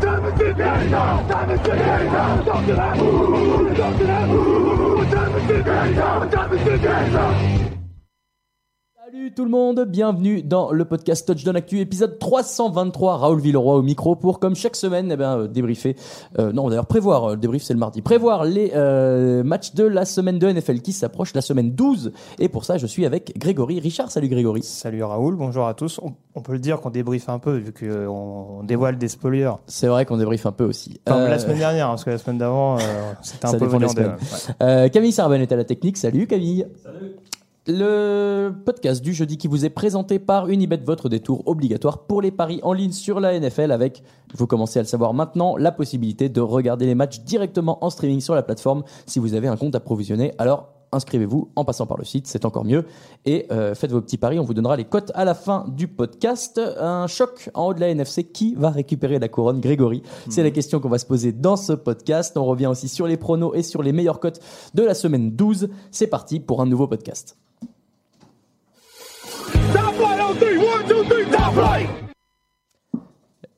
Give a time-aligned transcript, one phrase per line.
[0.00, 1.28] Time is it now?
[1.28, 2.42] Time is it now?
[2.42, 2.96] Talk to that.
[3.76, 4.28] Talk to that.
[4.28, 6.18] What time is it now?
[6.20, 7.77] What time is it?
[9.10, 13.16] Salut tout le monde, bienvenue dans le podcast Touchdown Actu, épisode 323.
[13.16, 15.96] Raoul Villeroy au micro pour, comme chaque semaine, eh ben, euh, débriefer.
[16.38, 18.02] euh, non, d'ailleurs, prévoir, euh, le débrief c'est le mardi.
[18.02, 22.12] Prévoir les euh, matchs de la semaine de NFL qui s'approche, la semaine 12.
[22.38, 24.10] Et pour ça, je suis avec Grégory Richard.
[24.10, 24.62] Salut Grégory.
[24.62, 26.00] Salut Raoul, bonjour à tous.
[26.02, 29.52] On, on peut le dire qu'on débriefe un peu vu qu'on dévoile des spoilers.
[29.66, 31.00] C'est vrai qu'on débriefe un peu aussi.
[31.06, 32.80] Comme Euh, la semaine dernière, hein, parce que la semaine d'avant, euh,
[33.22, 33.88] c'était un Ça peu semaines.
[33.96, 34.16] ouais.
[34.62, 35.96] Euh, Camille Sarben est à la technique.
[35.96, 36.66] Salut Camille.
[36.82, 37.16] Salut.
[37.70, 42.30] Le podcast du jeudi qui vous est présenté par Unibet, votre détour obligatoire pour les
[42.30, 44.02] paris en ligne sur la NFL avec,
[44.32, 48.22] vous commencez à le savoir maintenant, la possibilité de regarder les matchs directement en streaming
[48.22, 50.32] sur la plateforme si vous avez un compte approvisionné.
[50.38, 52.86] Alors, inscrivez-vous en passant par le site, c'est encore mieux.
[53.26, 55.88] Et euh, faites vos petits paris, on vous donnera les cotes à la fin du
[55.88, 56.58] podcast.
[56.78, 60.02] Un choc en haut de la NFC, qui va récupérer la couronne Grégory?
[60.30, 62.34] C'est la question qu'on va se poser dans ce podcast.
[62.38, 64.40] On revient aussi sur les pronos et sur les meilleures cotes
[64.72, 65.68] de la semaine 12.
[65.90, 67.36] C'est parti pour un nouveau podcast.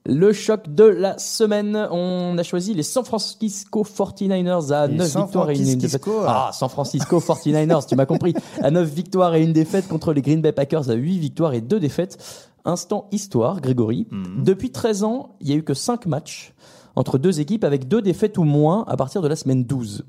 [0.06, 5.08] Le choc de la semaine, on a choisi les San Francisco 49ers à Les 9
[5.08, 6.02] San victoires et une défaite.
[6.26, 8.34] Ah, San Francisco 49ers, tu m'as compris.
[8.60, 11.60] À 9 victoires et une défaite contre les Green Bay Packers à 8 victoires et
[11.60, 12.18] 2 défaites.
[12.64, 14.08] Instant histoire, Grégory.
[14.10, 14.42] Mhm.
[14.42, 16.54] Depuis 13 ans, il y a eu que 5 matchs
[16.96, 20.04] entre deux équipes avec deux défaites ou moins à partir de la semaine 12.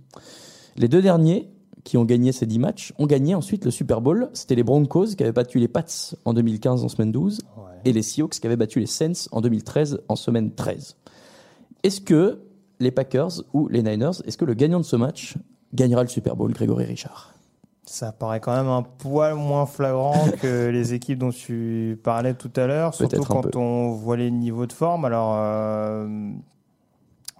[0.77, 1.49] Les deux derniers
[1.83, 4.29] qui ont gagné ces 10 matchs ont gagné ensuite le Super Bowl.
[4.33, 5.85] C'était les Broncos qui avaient battu les Pats
[6.25, 7.41] en 2015 en semaine 12
[7.85, 10.97] et les Seahawks qui avaient battu les Saints en 2013 en semaine 13.
[11.83, 12.39] Est-ce que
[12.79, 15.35] les Packers ou les Niners, est-ce que le gagnant de ce match
[15.73, 17.33] gagnera le Super Bowl, Grégory Richard?
[17.85, 22.51] Ça paraît quand même un poil moins flagrant que les équipes dont tu parlais tout
[22.55, 23.57] à l'heure, surtout quand peu.
[23.57, 25.03] on voit les niveaux de forme.
[25.05, 26.31] Alors, euh,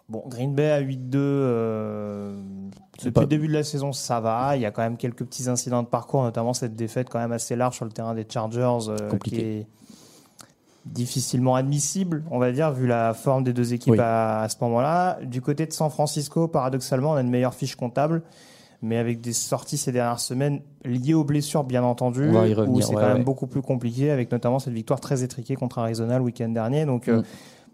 [0.10, 2.36] bon, Green Bay à 8-2, euh,
[2.98, 4.56] depuis pas- le début de la saison, ça va.
[4.58, 7.32] Il y a quand même quelques petits incidents de parcours, notamment cette défaite quand même
[7.32, 9.68] assez large sur le terrain des Chargers, euh, qui est
[10.86, 14.00] difficilement admissible, on va dire, vu la forme des deux équipes Oui.
[14.00, 15.20] à, à ce moment-là.
[15.24, 18.24] Du côté de San Francisco, paradoxalement, on a une meilleure fiche comptable,
[18.82, 22.94] mais avec des sorties ces dernières semaines liées aux blessures, bien entendu, où c'est ouais,
[22.96, 23.14] quand ouais.
[23.14, 26.86] même beaucoup plus compliqué, avec notamment cette victoire très étriquée contre Arizona le week-end dernier.
[26.86, 27.24] Donc, euh, Mm.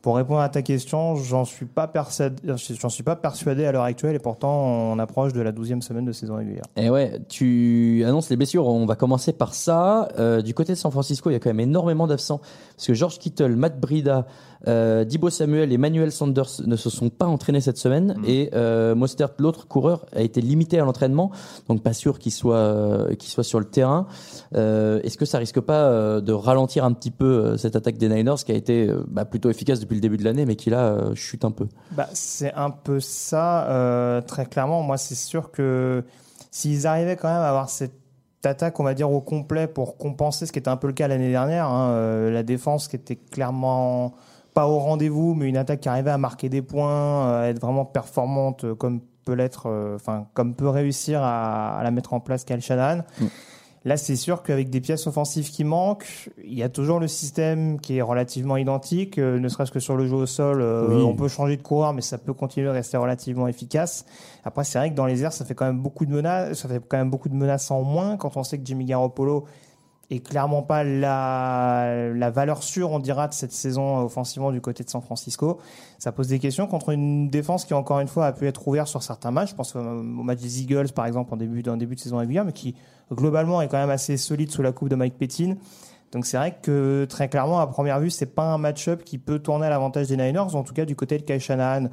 [0.01, 3.83] Pour répondre à ta question, j'en suis pas persuadé, j'en suis pas persuadé à l'heure
[3.83, 6.63] actuelle, et pourtant on approche de la 12e semaine de saison régulière.
[6.75, 8.67] Et ouais, tu annonces les blessures.
[8.67, 10.09] On va commencer par ça.
[10.19, 12.41] Euh, du côté de San Francisco, il y a quand même énormément d'absents.
[12.75, 14.27] Parce que George Kittle, Matt Brida,
[14.67, 18.17] euh, Dibo Samuel et Manuel Sanders ne se sont pas entraînés cette semaine.
[18.25, 21.31] Et euh, Mostert, l'autre coureur, a été limité à l'entraînement.
[21.67, 24.07] Donc pas sûr qu'il soit, euh, qu'il soit sur le terrain.
[24.53, 28.51] Est-ce que ça risque pas de ralentir un petit peu cette attaque des Niners qui
[28.51, 31.45] a été bah, plutôt efficace depuis le début de l'année, mais qui là euh, chute
[31.45, 34.81] un peu Bah, c'est un peu ça, euh, très clairement.
[34.83, 36.03] Moi, c'est sûr que
[36.51, 37.93] s'ils arrivaient quand même à avoir cette
[38.43, 41.07] attaque, on va dire, au complet pour compenser ce qui était un peu le cas
[41.07, 44.13] l'année dernière, hein, euh, la défense qui était clairement
[44.53, 47.85] pas au rendez-vous, mais une attaque qui arrivait à marquer des points, à être vraiment
[47.85, 52.61] performante, comme peut l'être, enfin, comme peut réussir à, à la mettre en place Kyle
[52.61, 53.03] Shanahan.
[53.87, 57.79] Là, c'est sûr qu'avec des pièces offensives qui manquent, il y a toujours le système
[57.79, 60.61] qui est relativement identique, euh, ne serait-ce que sur le jeu au sol.
[60.61, 61.03] euh, Oui.
[61.03, 64.05] On peut changer de coureur, mais ça peut continuer à rester relativement efficace.
[64.43, 66.67] Après, c'est vrai que dans les airs, ça fait quand même beaucoup de menaces, ça
[66.67, 69.45] fait quand même beaucoup de menaces en moins quand on sait que Jimmy Garoppolo
[70.09, 74.83] est clairement pas la, la valeur sûre, on dira, de cette saison offensivement du côté
[74.83, 75.59] de San Francisco.
[75.99, 78.87] Ça pose des questions contre une défense qui, encore une fois, a pu être ouverte
[78.87, 79.49] sur certains matchs.
[79.49, 82.45] Je pense au match des Eagles, par exemple, en début, en début de saison régulière,
[82.45, 82.75] mais qui,
[83.11, 85.55] globalement, est quand même assez solide sous la coupe de Mike Pettin.
[86.13, 89.39] Donc c'est vrai que très clairement, à première vue, c'est pas un match-up qui peut
[89.39, 90.55] tourner à l'avantage des Niners.
[90.55, 91.89] En tout cas, du côté de Kai Shanahan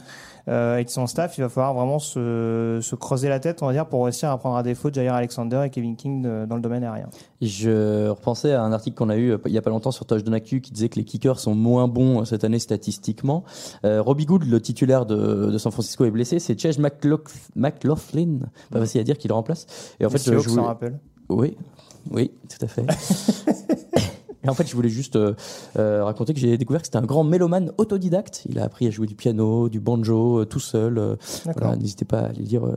[0.49, 3.67] euh, et de son staff, il va falloir vraiment se, se creuser la tête, on
[3.67, 6.55] va dire, pour réussir à prendre à défaut Jair Alexander et Kevin King euh, dans
[6.55, 7.09] le domaine aérien.
[7.43, 10.07] Je repensais à un article qu'on a eu euh, il y a pas longtemps sur
[10.07, 13.43] Touchdown Actu qui disait que les kickers sont moins bons cette année statistiquement.
[13.85, 16.39] Euh, Robbie Gould, le titulaire de, de San Francisco, est blessé.
[16.39, 18.39] C'est Chase McLaugh- McLaughlin,
[18.71, 19.67] pas facile à dire, qui le remplace.
[19.99, 21.01] Et en fait, je voulais- s'en rappellent.
[21.29, 21.57] oui.
[22.11, 22.85] Oui, tout à fait.
[24.45, 25.35] Et en fait, je voulais juste euh,
[25.79, 28.43] euh, raconter que j'ai découvert que c'était un grand mélomane autodidacte.
[28.49, 31.17] Il a appris à jouer du piano, du banjo, euh, tout seul.
[31.45, 32.77] voilà, N'hésitez pas à aller lire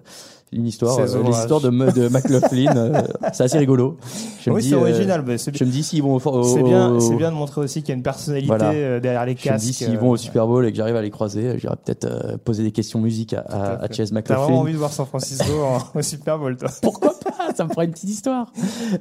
[0.53, 2.77] une histoire, Ces euh, de, McLaughlin.
[2.77, 3.01] euh,
[3.33, 3.97] c'est assez rigolo.
[4.41, 5.23] Je me oui, dis, c'est euh, original.
[5.27, 7.81] mais Je me dis s'ils vont au, au- c'est bien, c'est bien de montrer aussi
[7.81, 8.99] qu'il y a une personnalité Voilà.
[9.01, 9.65] derrière les Je me casques.
[9.65, 12.63] dis s'ils vont au Super Bowl et que j'arrive à les croiser, j'irai peut-être poser
[12.63, 13.41] des questions musique à,
[13.81, 13.91] à.
[13.91, 14.55] Chase T'as vraiment McLaughlin.
[14.61, 16.69] envie de voir San Francisco en- au Super Bowl, toi.
[16.81, 17.53] Pourquoi pas?
[17.55, 18.51] Ça me fera une petite histoire.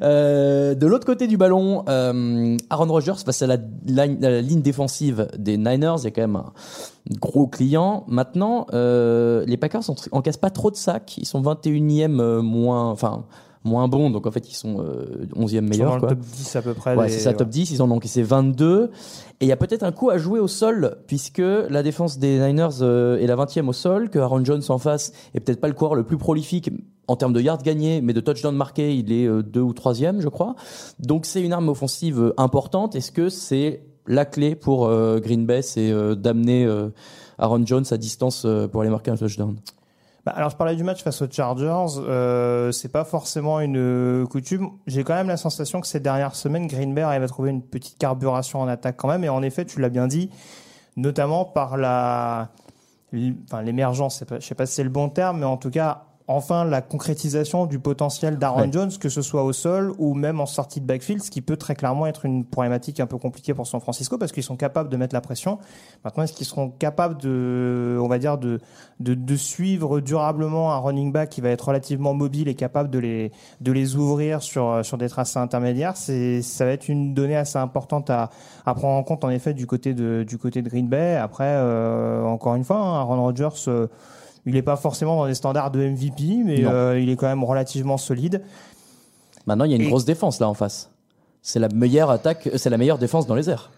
[0.01, 3.57] De l'autre côté du ballon, Aaron Rodgers face à la,
[3.87, 4.07] la
[4.41, 6.53] ligne défensive des Niners, il y a quand même un
[7.21, 8.05] gros client.
[8.09, 11.17] Maintenant, euh, les Packers en- encaissent pas trop de sacs.
[11.19, 13.25] Ils sont 21e euh, moins, enfin
[13.65, 16.01] moins bons, donc en fait ils sont euh, 11e Ils sont dans meilleurs.
[16.01, 16.95] top 10 à peu près.
[16.95, 17.73] Ouais, c'est ça, top 10.
[17.73, 18.91] Ils en ont encaissé 22.
[19.41, 22.39] Et il y a peut-être un coup à jouer au sol, puisque la défense des
[22.39, 25.67] Niners euh, est la 20e au sol, que Aaron Jones en face est peut-être pas
[25.69, 26.71] le coureur le plus prolifique
[27.09, 30.21] en termes de yards gagnés, mais de touchdowns marqués, il est euh, deux ou troisième,
[30.21, 30.55] je crois.
[31.01, 32.95] Donc c'est une arme offensive euh, importante.
[32.95, 36.91] Est-ce que c'est la clé pour euh, Green Bay, c'est euh, d'amener euh,
[37.39, 39.57] Aaron Jones à distance pour aller marquer un touchdown
[40.25, 42.01] Bah, alors je parlais du match face aux Chargers,
[42.73, 44.71] c'est pas forcément une coutume.
[44.87, 47.63] J'ai quand même la sensation que ces dernières semaines, Green Bay arrive à trouver une
[47.63, 49.25] petite carburation en attaque quand même.
[49.25, 50.31] Et en effet, tu l'as bien dit,
[50.97, 52.51] notamment par la,
[53.45, 56.65] enfin l'émergence, je sais pas si c'est le bon terme, mais en tout cas enfin
[56.65, 58.73] la concrétisation du potentiel d'Aaron Ouais.
[58.73, 61.57] Jones, que ce soit au sol ou même en sortie de backfield, ce qui peut
[61.57, 64.89] très clairement être une problématique un peu compliquée pour San Francisco parce qu'ils sont capables
[64.89, 65.59] de mettre la pression.
[66.05, 68.61] Maintenant, est-ce qu'ils seront capables de, on va dire, de,
[69.01, 72.99] de, de suivre durablement un running back qui va être relativement mobile et capable de
[72.99, 73.31] les,
[73.61, 77.59] de les ouvrir sur, sur des tracés intermédiaires C'est, ça va être une donnée assez
[77.59, 78.31] importante à,
[78.65, 81.17] à prendre en compte en effet du côté de, du côté de Green Bay.
[81.17, 83.87] Après, euh, encore une fois, hein, Aaron Rodgers, euh,
[84.47, 87.45] il n'est pas forcément dans des standards de MVP, mais euh, il est quand même
[87.45, 88.43] relativement solide.
[89.47, 90.91] Maintenant, il y a une Et- grosse défense là en face.
[91.43, 93.71] C'est la meilleure attaque, c'est la meilleure défense dans les airs.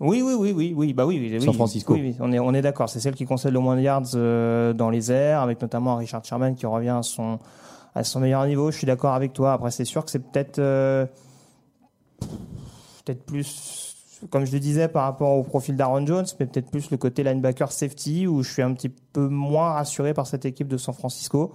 [0.00, 1.54] Oui, oui, oui, oui, oui, bah oui, oui, San.
[1.54, 1.94] Francisco.
[1.94, 2.88] Oui, oui, on est, on est d'accord.
[2.88, 6.24] C'est celle qui concède le moins de yards euh, dans les airs, avec notamment Richard
[6.24, 7.38] Sherman qui revient à son,
[7.94, 8.70] à son meilleur niveau.
[8.72, 9.52] Je suis d'accord avec toi.
[9.52, 11.06] Après, c'est sûr que c'est peut-être, euh,
[13.04, 13.93] peut-être plus,
[14.30, 17.22] comme je le disais, par rapport au profil d'Aaron Jones, mais peut-être plus le côté
[17.22, 20.94] linebacker safety où je suis un petit peu moins rassuré par cette équipe de San
[20.94, 21.52] Francisco.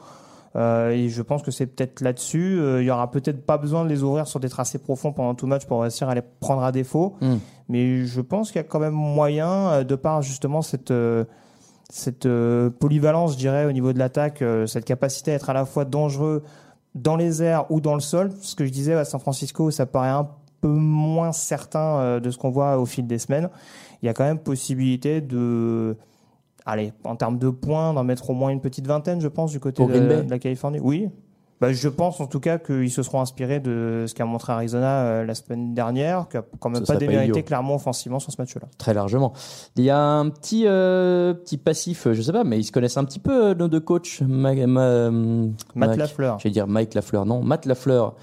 [0.56, 2.60] Euh, et je pense que c'est peut-être là-dessus.
[2.60, 5.36] Euh, il y aura peut-être pas besoin de les ouvrir sur des tracés profonds pendant
[5.36, 7.16] tout match pour réussir à les prendre à défaut.
[7.21, 7.38] Hmm.
[7.68, 11.25] Mais je pense qu'il y a quand même moyen, euh, de par justement cette, euh,
[11.89, 15.54] cette euh, polyvalence, je dirais, au niveau de l'attaque, euh, cette capacité à être à
[15.54, 16.44] la fois dangereux
[16.95, 18.31] dans les airs ou dans le sol.
[18.42, 20.30] Ce que je disais à San Francisco, ça paraît un
[20.61, 23.50] peu moins certain euh, de ce qu'on voit au fil des semaines.
[24.01, 25.97] Il y a quand même possibilité de,
[26.65, 29.59] allez, en termes de points, d'en mettre au moins une petite vingtaine, je pense, du
[29.59, 30.79] côté de, la Californie.
[30.81, 31.09] Oui.
[31.61, 35.01] Bah, je pense en tout cas qu'ils se seront inspirés de ce qu'a montré Arizona
[35.01, 38.41] euh, la semaine dernière, qui a quand même Ça pas démérité clairement offensivement sur ce
[38.41, 38.61] match-là.
[38.77, 39.33] Très largement.
[39.75, 42.95] Il y a un petit, euh, petit passif, je sais pas, mais ils se connaissent
[42.95, 44.21] un petit peu, nos deux coachs.
[44.21, 46.39] Ma- ma- Matt Mac- Lafleur.
[46.39, 47.41] Je vais dire Mike Lafleur, non.
[47.41, 48.15] Matt Lafleur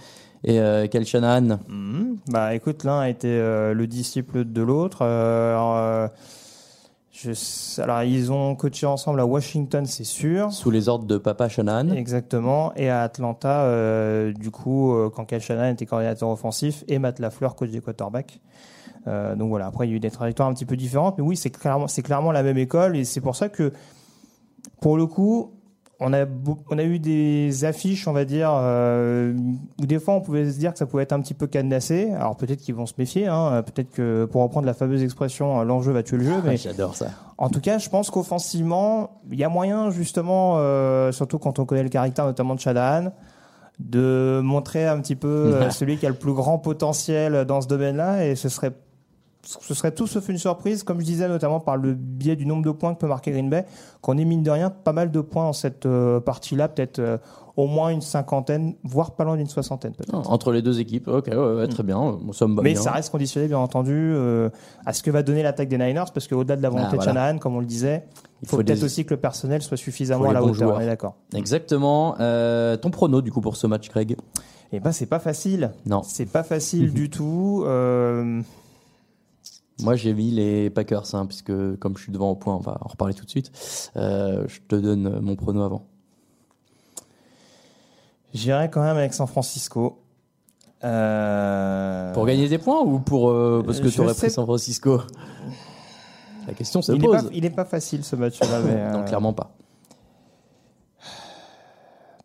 [0.44, 1.58] et euh, Kel Shanahan.
[1.68, 2.18] Mhm.
[2.28, 4.98] Bah écoute, l'un a été euh, le disciple de l'autre.
[5.02, 6.08] Euh, alors, euh,
[7.12, 10.52] je- alors ils ont coaché ensemble à Washington, c'est sûr.
[10.52, 11.88] Sous les ordres de Papa Shanahan.
[11.90, 12.72] Exactement.
[12.76, 13.66] Et à Atlanta,
[14.32, 18.40] du coup, quand Kyle Shanahan était coordinateur offensif et Matt Lafleur, coach des quarterbacks.
[19.06, 21.36] Donc voilà, après il y a eu des trajectoires un petit peu différentes, mais oui,
[21.36, 23.72] c'est clairement, c'est clairement la même école et c'est pour ça que,
[24.80, 25.52] pour le coup,
[25.98, 29.32] on a, beau- on a eu des affiches, on va dire, euh,
[29.80, 32.10] où des fois on pouvait se dire que ça pouvait être un petit peu cadenassé.
[32.12, 35.64] Alors peut-être qu'ils vont se méfier, hein, peut-être que pour reprendre la fameuse expression, euh,
[35.64, 37.06] l'enjeu va tuer le jeu, mais Ah, J'adore ça.
[37.38, 41.64] en tout cas, je pense qu'offensivement, il y a moyen justement, euh, surtout quand on
[41.64, 43.12] connaît le caractère notamment de Shanahan,
[43.78, 47.68] de montrer un petit peu euh, celui qui a le plus grand potentiel dans ce
[47.68, 48.72] domaine-là, et ce serait
[49.46, 52.64] ce serait tout sauf une surprise, comme je disais notamment par le biais du nombre
[52.64, 53.64] de points que peut marquer Green Bay,
[54.00, 57.18] qu'on ait mine de rien pas mal de points dans cette euh, partie-là, peut-être euh,
[57.56, 60.14] au moins une cinquantaine, voire pas loin d'une soixantaine peut-être.
[60.14, 61.96] Entre les deux équipes, ok, ouais, ouais, très bien.
[62.20, 62.82] Bon, ça me va Mais bien.
[62.82, 64.50] ça reste conditionné, bien entendu, euh,
[64.84, 67.12] à ce que va donner l'attaque des Niners, parce qu'au-delà de la volonté Ah, voilà.
[67.12, 68.04] de Shanahan, comme on le disait,
[68.42, 70.74] il faut, faut peut-être des- aussi que le personnel soit suffisamment à la hauteur.
[70.76, 71.14] On est d'accord.
[71.34, 72.14] Exactement.
[72.18, 74.16] Ton prono, du coup, pour ce match, Greg
[74.72, 75.70] Et ben, c'est pas facile.
[75.86, 76.02] Non.
[76.02, 77.62] C'est pas facile du tout.
[77.64, 78.40] Euh,
[79.82, 82.78] Moi, j'ai mis les Packers, hein, puisque comme je suis devant au point, on va
[82.80, 83.50] en reparler tout de suite.
[83.96, 85.84] Euh, je te donne mon prono avant.
[88.34, 90.02] J'irai quand même avec San Francisco.
[90.84, 94.44] Euh, Pour gagner des points ou pour euh, parce que tu aurais sais- pris San
[94.44, 95.00] Francisco?
[96.46, 97.22] La question se il n'est pose.
[97.24, 98.60] pas, il est pas facile ce match-là.
[98.64, 99.50] mais, Non, clairement pas.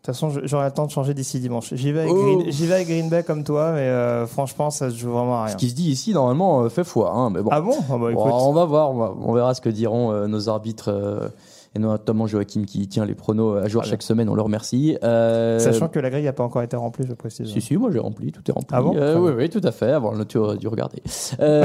[0.04, 1.72] Toute façon, j'aurai le temps de changer d'ici dimanche.
[1.74, 2.42] J'y vais, avec Oh.
[2.44, 5.52] Vais avec Green Bay comme toi, mais euh, franchement, ça se joue vraiment à rien.
[5.52, 7.12] Ce qui se dit ici, normalement, euh, fait foi.
[7.12, 7.50] Hein, mais bon.
[7.52, 7.76] Ah bon?
[7.88, 10.48] Ah bah, Bon, on va voir, on, va- on verra ce que diront euh, nos
[10.48, 11.28] arbitres euh,
[11.76, 14.28] et notamment Joachim qui tient les pronos à jour Ah, chaque semaine.
[14.28, 14.96] On le remercie.
[15.00, 17.46] Sachant que la grille n'a pas encore été remplie, je précise.
[17.52, 18.76] Si, si, moi j'ai rempli, tout est rempli.
[18.76, 18.94] Ah bon?
[19.20, 19.92] Oui, oui, tout à fait.
[19.92, 21.00] Avant, tu aurais dû regarder.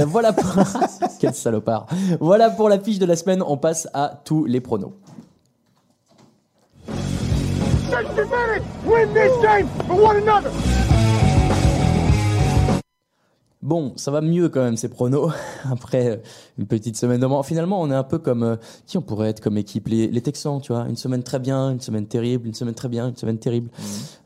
[0.06, 0.46] Voilà pour...
[1.20, 1.88] Quel salopard.
[2.20, 3.44] Voilà pour la fiche de la semaine.
[3.46, 4.92] On passe à tous les pronos.
[8.06, 8.66] 60 minutes!
[8.84, 10.87] Win this game for one another!
[13.68, 15.30] Bon, ça va mieux quand même ces pronos
[15.70, 16.16] après euh,
[16.58, 17.28] une petite semaine de.
[17.44, 18.56] Finalement, on est un peu comme euh,
[18.86, 19.90] qui on pourrait être comme équipe?
[19.90, 22.88] Les, les Texans, tu vois, une semaine très bien, une semaine terrible, une semaine très
[22.88, 23.70] bien, une semaine terrible,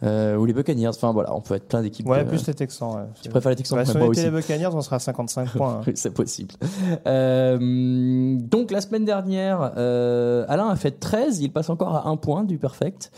[0.04, 0.90] Euh, ou les Buccaneers.
[0.90, 2.06] Enfin voilà, on peut être plein d'équipes.
[2.08, 2.94] Ouais, euh, plus les Texans.
[2.96, 3.02] Ouais.
[3.24, 5.82] Tu préfères les Texans Bah, Si on était les Buccaneers, on serait à 55 points.
[5.88, 5.92] hein.
[5.96, 6.54] C'est possible.
[7.08, 12.44] Euh, donc la semaine dernière, Alain a fait 13, il passe encore à un point
[12.44, 13.12] du perfect.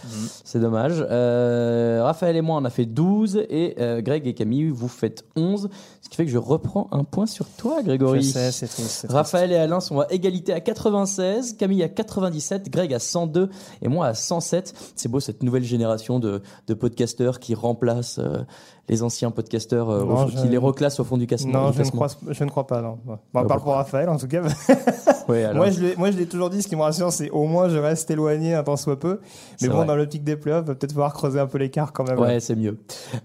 [0.46, 1.02] C'est dommage.
[1.02, 5.70] Raphaël et moi, on a fait 12 et Greg et Camille, vous faites 11.
[6.02, 8.22] Ce qui fait que je reprends un point sur toi, Grégory.
[8.22, 9.08] Je sais, c'est triste.
[9.10, 13.50] Raphaël et Alain sont à égalité à 96, Camille à 97, Greg à 102
[13.82, 14.74] et moi à 107.
[14.96, 18.44] C'est beau cette nouvelle génération de, de podcasteurs qui remplacent euh,
[18.90, 21.52] les anciens podcasteurs, euh, Non, je- qui les reclassent au fond du classement.
[21.52, 23.00] Non, du je ne, crois, je ne crois pas, non.
[23.06, 23.64] Bon, on Ah, parle bon.
[23.64, 24.44] pour Raphaël, en tout cas.
[25.28, 27.46] Ouais, moi, je l'ai, moi, je l'ai toujours dit, ce qui me rassure, c'est au
[27.46, 29.20] moins je reste éloigné un tant soit peu.
[29.62, 29.86] Mais bon, vrai.
[29.86, 32.20] dans l'optique des playoffs, va peut-être falloir creuser un peu l'écart quand même.
[32.20, 32.78] Ouais, c'est mieux.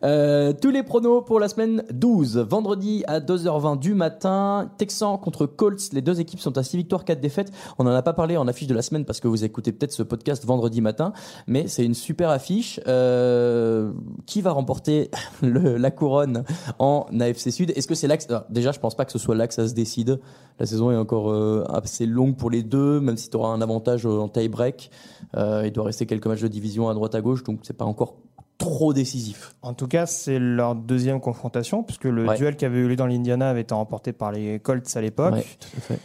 [0.04, 2.38] Euh, tous les pronos pour la semaine 12.
[2.38, 4.70] Vendredi à 2h20 du matin.
[4.78, 5.92] Texans contre Colts.
[5.92, 7.50] Les deux équipes sont à 6 victoires, 4 défaites.
[7.78, 9.92] On n'en a pas parlé en affiche de la semaine parce que vous écoutez peut-être
[9.92, 11.12] ce podcast vendredi matin.
[11.46, 12.78] Mais c'est une super affiche.
[12.86, 13.92] Euh,
[14.26, 15.10] qui va remporter
[15.42, 16.44] le- la couronne
[16.78, 17.72] en AFC Sud?
[17.74, 18.28] Est-ce que c'est l'axe?
[18.50, 20.20] Déjà, je pense pas que ce soit que ça se décide.
[20.58, 23.60] La saison est encore euh, assez longue pour les deux, même si tu auras un
[23.60, 24.90] avantage euh, en tie-break.
[25.36, 27.84] Euh, il doit rester quelques matchs de division à droite à gauche, donc c'est pas
[27.84, 28.14] encore
[28.58, 29.54] trop décisif.
[29.62, 32.36] En tout cas, c'est leur deuxième confrontation, puisque le Ouais.
[32.36, 35.34] duel qui avait eu lieu dans l'Indiana avait été remporté par les Colts à l'époque.
[35.34, 35.98] Ouais, tout à fait.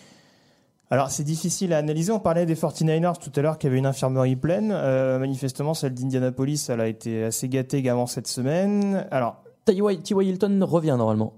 [0.92, 2.12] Alors, c'est difficile à analyser.
[2.12, 4.70] On parlait des 49ers tout à l'heure qui avaient une infirmerie pleine.
[4.72, 9.08] Euh, manifestement, celle d'Indianapolis, elle a été assez gâtée également cette semaine.
[9.10, 9.38] Alors.
[9.66, 10.12] T.Y.
[10.12, 11.34] Hilton revient normalement.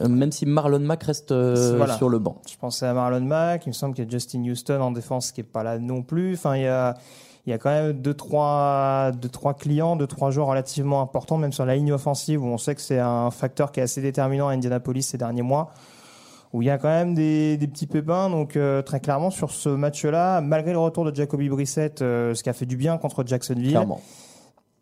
[0.00, 1.96] Euh, même si Marlon Mack reste euh, Voilà.
[1.96, 2.36] sur le banc.
[2.50, 3.66] Je pensais à Marlon Mack.
[3.66, 6.02] Il me semble qu'il y a Justin Houston en défense qui est pas là non
[6.02, 6.34] plus.
[6.34, 6.94] Enfin, il y a,
[7.46, 11.36] il y a quand même deux trois, deux, trois clients, deux, trois joueurs relativement importants,
[11.38, 14.00] même sur la ligne offensive où on sait que c'est un facteur qui est assez
[14.00, 15.70] déterminant à Indianapolis ces derniers mois.
[16.52, 18.28] Où il y a quand même des, des petits pépins.
[18.28, 22.42] Donc, euh, très clairement, sur ce match-là, malgré le retour de Jacoby Brissett, euh, ce
[22.42, 24.02] qui a fait du bien contre Jacksonville, Clairement.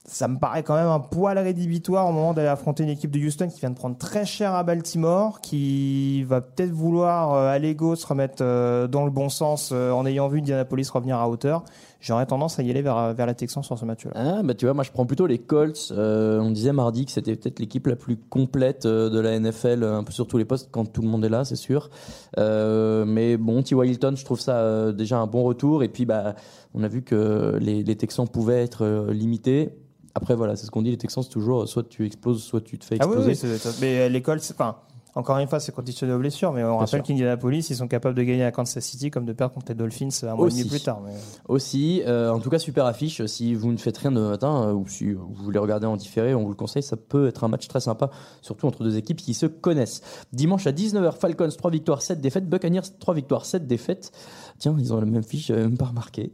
[0.07, 3.19] Ça me paraît quand même un poil rédhibitoire au moment d'aller affronter une équipe de
[3.19, 7.59] Houston qui vient de prendre très cher à Baltimore, qui va peut-être vouloir euh, à
[7.59, 11.29] l'ego se remettre euh, dans le bon sens euh, en ayant vu Indianapolis revenir à
[11.29, 11.65] hauteur.
[12.01, 14.13] J'aurais tendance à y aller vers, vers la Texan sur ce match-là.
[14.15, 15.93] Ah, bah tu vois, moi je prends plutôt les Colts.
[15.93, 19.83] Euh, on disait mardi que c'était peut-être l'équipe la plus complète euh, de la NFL,
[19.83, 21.91] euh, un peu sur tous les postes quand tout le monde est là, c'est sûr.
[22.39, 23.87] Euh, mais bon, T.Y.
[23.91, 25.83] Hilton, je trouve ça euh, déjà un bon retour.
[25.83, 26.35] Et puis, bah,
[26.75, 29.71] on a vu que les, les Texans pouvaient être euh, limités.
[30.15, 32.61] Après, voilà, c'est ce qu'on dit, les Texans, c'est toujours euh, soit tu exploses, soit
[32.63, 33.59] tu te fais Ah oui, exploser.
[33.69, 34.77] oui, mais l'école, c'est enfin.
[35.17, 37.03] Encore une fois, c'est conditionné aux blessures, mais on rappelle sûr.
[37.03, 40.09] qu'Indianapolis, ils sont capables de gagner à Kansas City comme de perdre contre les Dolphins
[40.23, 41.01] un mois et demi plus tard.
[41.05, 41.13] mais-
[41.49, 43.25] Aussi, euh, en tout cas, super affiche.
[43.27, 46.35] Si vous ne faites rien de matin euh, ou si vous voulez regarder en différé,
[46.35, 46.83] on vous le conseille.
[46.85, 50.01] Ça peut être un match très sympa, surtout entre deux équipes qui se connaissent.
[50.33, 52.49] Dimanche à 19h, Falcons 3 victoires, 7 défaites.
[52.49, 54.13] Buccaneers 3 victoires, 7 défaites.
[54.59, 56.33] Tiens, ils ont la même fiche, j'avais même pas remarqué.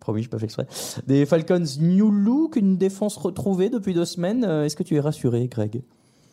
[0.00, 0.66] Promis, je pas fait exprès.
[1.06, 4.44] Des Falcons New Look, une défense retrouvée depuis deux semaines.
[4.44, 5.82] Euh, Est-ce que tu es rassuré, Greg?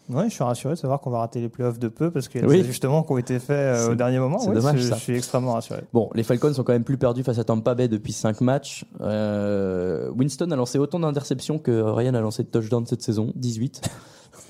[0.10, 2.42] Ouais, je suis rassuré de savoir qu'on va rater les playoffs de peu parce qu'il
[2.42, 2.58] y a Oui.
[2.58, 4.40] des ajustements qui ont été faits euh, au dernier moment.
[4.40, 4.96] c'est Ouais, dommage, je, ça.
[4.96, 5.82] je suis extrêmement rassuré.
[5.94, 8.86] Bon, les Falcons sont quand même plus perdus face à Tampa Bay depuis 5 matchs.
[9.02, 13.82] Euh, Winston a lancé autant d'interceptions que Ryan a lancé de touchdowns cette saison, 18.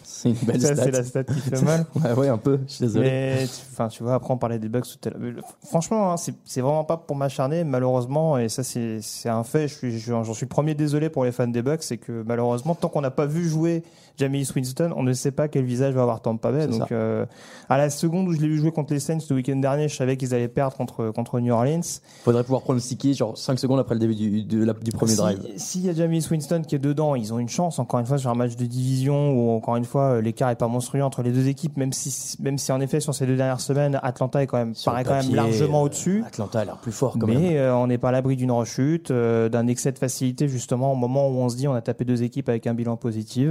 [0.04, 0.84] C'est une belle Ça, stat.
[0.84, 1.86] c'est la stat qui fait mal.
[1.96, 3.10] Ouais, ouais, un peu, je suis désolé.
[3.10, 5.44] Mais tu- enfin, tu vois, après on parlait des bugs tout à l'heure.
[5.66, 9.00] Franchement, hein, c'est vraiment pas pour m'acharner, malheureusement, et ça c'est
[9.30, 9.70] un fait.
[9.70, 12.22] Je suis, je- j'en suis le premier désolé pour les fans des Bucks, c'est que
[12.28, 13.82] malheureusement, tant qu'on n'a pas vu jouer
[14.20, 16.68] Jamie Winston, on ne sait pas quel visage va avoir Tampa Bay.
[16.68, 17.26] Donc, euh,
[17.70, 19.96] à la seconde où je l'ai vu jouer contre les Saints le week-end dernier, je
[19.96, 21.80] savais qu'ils allaient perdre contre contre New Orleans.
[22.24, 25.18] Faudrait pouvoir pronostiquer genre 5 secondes après le début du, de la- du premier Si-
[25.18, 25.40] drive.
[25.56, 27.80] S'il y a Jamie Winston qui est dedans, ils ont une chance.
[27.80, 30.56] Encore une fois, sur un match de division où encore une fois euh, l'écart est
[30.56, 33.38] pas monstrueux entre les deux équipes, même si même si en effet sur ces deux
[33.38, 36.24] dernières semaines, Atlanta est quand même Sur paraît quand même largement euh, au-dessus.
[36.28, 37.40] Atlanta a l'air plus fort quand même.
[37.40, 40.92] Mais euh, on n'est pas à l'abri d'une rechute, euh, d'un excès de facilité justement
[40.92, 43.50] au moment où on se dit on a tapé deux équipes avec un bilan positif.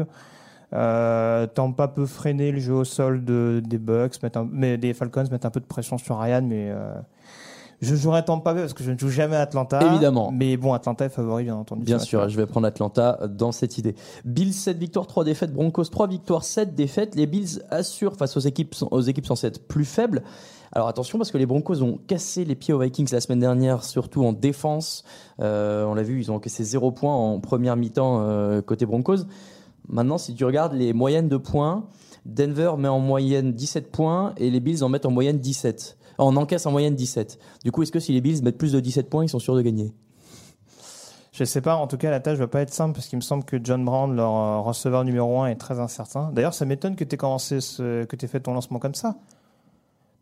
[0.75, 4.93] Euh, Tampa peut freiner le jeu au sol de, des Bucks, mettre un- mais des
[4.95, 6.93] Falcons, mettre un peu de pression sur Ryan, mais euh,
[7.81, 9.81] Je jouerai Tampa parce que je ne joue jamais à Atlanta.
[9.81, 10.33] Évidemment.
[10.33, 11.85] Mais bon, Atlanta est favori, bien entendu.
[11.85, 13.95] Bien sûr, je vais prendre Atlanta dans cette idée.
[14.25, 15.53] Bills 7 victoires, 3 défaites.
[15.55, 17.15] Broncos 3 victoires, 7 défaites.
[17.15, 20.23] Les Bills assurent face aux équipes, aux équipes censées être plus faibles.
[20.73, 23.85] Alors attention parce que les Broncos ont cassé les pieds aux Vikings la semaine dernière,
[23.85, 25.05] surtout en défense.
[25.41, 29.19] Euh, on l'a vu, ils ont encaissé 0 points en première mi-temps euh, côté Broncos.
[29.89, 31.87] Maintenant, si tu regardes les moyennes de points,
[32.27, 35.97] Denver met en moyenne 17 points et les Bills en mettent en moyenne 17.
[36.19, 37.39] En encaisse en moyenne 17.
[37.65, 39.55] Du coup, est-ce que si les Bills mettent plus de 17 points, ils sont sûrs
[39.57, 39.95] de gagner?
[41.33, 43.23] Je sais pas, en tout cas, la tâche va pas être simple parce qu'il me
[43.23, 46.31] semble que John Brown, leur euh, receveur numéro 1, est très incertain.
[46.33, 49.15] D'ailleurs, ça m'étonne que tu aies commencé ce, que tu fait ton lancement comme ça.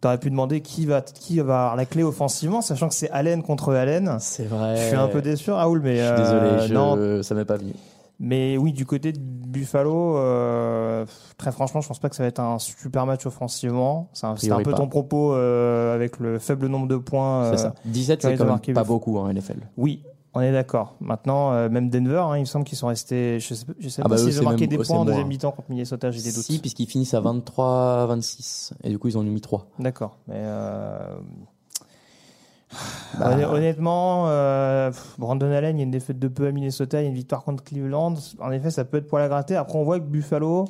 [0.02, 3.42] T'aurais pu demander qui va, qui va avoir la clé offensivement, sachant que c'est Allen
[3.42, 4.18] contre Allen.
[4.20, 4.76] C'est vrai.
[4.76, 7.22] Je suis un peu déçu, Raoul, mais Je suis euh, désolé, je- non.
[7.22, 7.72] ça m'est pas venu.
[8.18, 11.04] Mais oui, du côté de Buffalo, euh,
[11.36, 14.08] très franchement, je pense pas que ça va être un super match offensivement.
[14.14, 14.76] C'est un, peu pas.
[14.78, 17.44] ton propos euh, avec le faible nombre de points.
[17.44, 17.74] Euh, ça.
[17.84, 19.68] 17, tu as c'est quand même pas Buff- beaucoup en NFL.
[19.76, 20.96] Oui, on est d'accord.
[21.00, 23.38] Maintenant, euh, même Denver, hein, il me semble qu'ils sont restés.
[23.38, 25.50] Je sais, je sais Ah pas bah, s'ils ont marqué des points en deuxième mi-temps
[25.50, 26.42] contre Minnesota, j'ai des doutes.
[26.44, 28.72] Si, puisqu'ils finissent à 23-26.
[28.82, 29.66] Et du coup, ils en ont mis 3.
[29.78, 30.16] D'accord.
[30.26, 30.42] Mais
[33.18, 33.30] Bah.
[33.36, 37.04] honn- honnêtement, euh, Brandon Allen, il y a une défaite de peu à Minnesota, il
[37.04, 38.14] y a une victoire contre Cleveland.
[38.40, 39.56] En effet, ça peut être pour la gratter.
[39.56, 40.66] Après, on voit que Buffalo,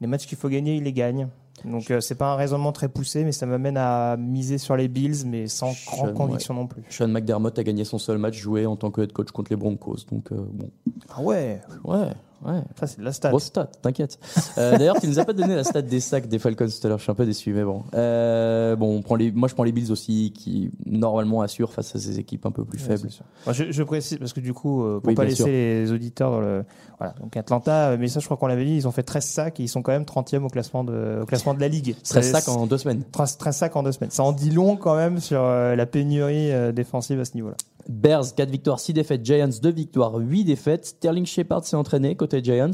[0.00, 1.28] les matchs qu'il faut gagner, il les gagne.
[1.64, 4.88] Donc, euh, c'est pas un raisonnement très poussé, mais ça m'amène à miser sur les
[4.88, 6.82] Bills, mais sans grande conviction non plus.
[6.90, 9.56] Sean McDermott a gagné son seul match joué en tant que head coach contre les
[9.56, 10.04] Broncos.
[10.12, 10.68] Donc, euh, bon.
[11.08, 12.08] Ah ouais, Ouais,
[12.44, 12.60] ouais.
[12.78, 13.30] ça c'est de la stat.
[13.30, 14.18] Grosse stat, t'inquiète.
[14.58, 16.88] Euh, D'ailleurs, tu nous as pas donné la stat des sacs des Falcons tout à
[16.88, 16.98] l'heure.
[16.98, 17.84] Je suis un peu déçu, mais bon.
[17.94, 21.94] Euh, bon, on prend les, moi, je prends les Bills aussi, qui normalement assurent face
[21.94, 23.08] à ces équipes un peu plus Ouais, faibles.
[23.46, 25.46] Moi, je, je précise parce que du coup, euh, pour Oui, pas laisser sûr.
[25.46, 26.64] les auditeurs dans le
[26.98, 27.14] voilà.
[27.20, 29.60] Donc Atlanta, euh, mais ça, je crois qu'on l'avait dit, ils ont fait 13 sacs
[29.60, 31.94] et ils sont quand même 30e au classement de au classement de la ligue.
[32.02, 33.02] 13 C'est- sacs en deux semaines.
[33.12, 34.10] 13, 13 sacs en deux semaines.
[34.10, 37.56] Ça en dit long quand même sur la pénurie défensive à ce niveau-là.
[37.88, 39.24] Bears, 4 victoires, 6 défaites.
[39.24, 40.86] Giants, 2 victoires, 8 défaites.
[40.86, 42.70] Sterling Shepard s'est entraîné côté Giants.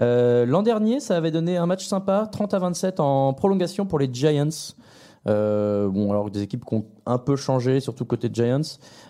[0.00, 3.98] Euh, L'an dernier, ça avait donné un match sympa, 30 à 27 en prolongation pour
[3.98, 4.48] les Giants.
[5.26, 8.60] Euh, bon, alors des équipes qui ont un peu changé, surtout côté Giants.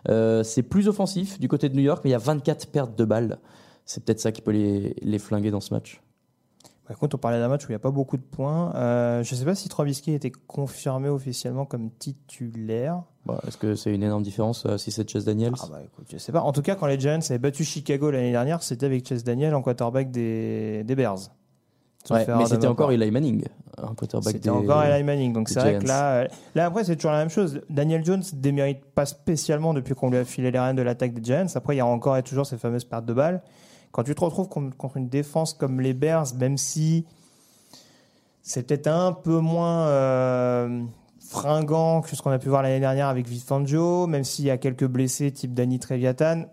[0.09, 2.99] Euh, c'est plus offensif du côté de New York, mais il y a 24 pertes
[2.99, 3.39] de balles.
[3.85, 6.01] C'est peut-être ça qui peut les, les flinguer dans ce match.
[6.88, 8.74] Par contre, on parlait d'un match où il n'y a pas beaucoup de points.
[8.74, 13.03] Euh, je ne sais pas si Trubisky été confirmé officiellement comme titulaire.
[13.27, 15.53] Bah, Est-ce que c'est une énorme différence euh, si c'est Chase Daniels?
[15.62, 16.40] Ah bah écoute, je sais pas.
[16.40, 19.55] En tout cas, quand les Giants avaient battu Chicago l'année dernière, c'était avec Chase Daniel
[19.55, 21.18] en quarterback des, des Bears.
[22.09, 22.90] Ouais, Mais c'était encore.
[22.90, 23.44] Eli Manning,
[23.77, 25.35] un quarterback C'était encore Eli Manning.
[25.35, 27.61] Donc c'est vrai que là, euh, là après, c'est toujours la même chose.
[27.68, 31.22] Daniel Jones démérite pas spécialement depuis qu'on lui a filé les rênes de l'attaque des
[31.22, 31.48] Giants.
[31.55, 33.42] Après, il y a encore et toujours ces fameuses pertes de balles.
[33.99, 37.05] Quand tu te retrouves contre une défense comme les Bears, même si
[38.43, 40.85] c'est peut-être un peu moins euh,
[41.19, 44.53] fringant que ce qu'on a pu voir l'année dernière avec Vic Fangio, même s'il y
[44.53, 46.45] a quelques blessés type Danny Treviatan,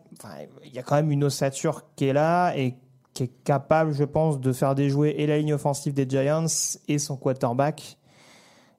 [0.63, 2.77] il y a quand même une ossature qui est là et
[3.13, 6.47] qui est capable, je pense, de faire déjouer et la ligne offensive des Giants
[6.87, 7.99] et son quarterback.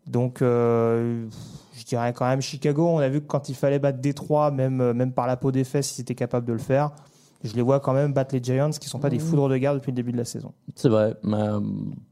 [0.08, 1.28] Donc, euh,
[1.72, 2.88] je dirais quand même Chicago.
[2.88, 5.52] On a vu que quand il fallait battre Détroit, même, euh, même par la peau
[5.52, 6.90] des fesses, ils étaient capables de le faire.
[7.46, 9.74] Je les vois quand même battre les Giants, qui sont pas des foudres de guerre
[9.74, 10.52] depuis le début de la saison.
[10.74, 11.14] C'est vrai.
[11.22, 11.60] mais, euh,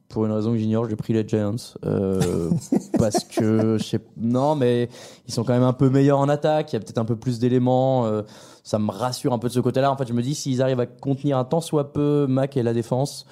[0.08, 1.56] pour une raison que j'ignore, j'ai pris les Giants.
[1.84, 2.50] euh,
[2.98, 4.88] parce que, je sais, non, mais
[5.26, 6.72] ils sont quand même un peu meilleurs en attaque.
[6.72, 8.06] Il y a peut-être un peu plus d'éléments.
[8.06, 8.22] euh,
[8.62, 9.92] ça me rassure un peu de ce côté-là.
[9.92, 12.62] En fait, je me dis, s'ils arrivent à contenir un tant soit peu Mac et
[12.62, 13.26] la défense,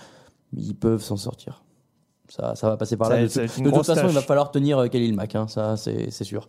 [0.55, 1.63] ils peuvent s'en sortir.
[2.35, 3.21] Ça, ça va passer par là.
[3.23, 5.35] De, ça toute façon, il va falloir tenir euh, Khalil Mack.
[5.35, 6.49] Hein, ça, c'est sûr.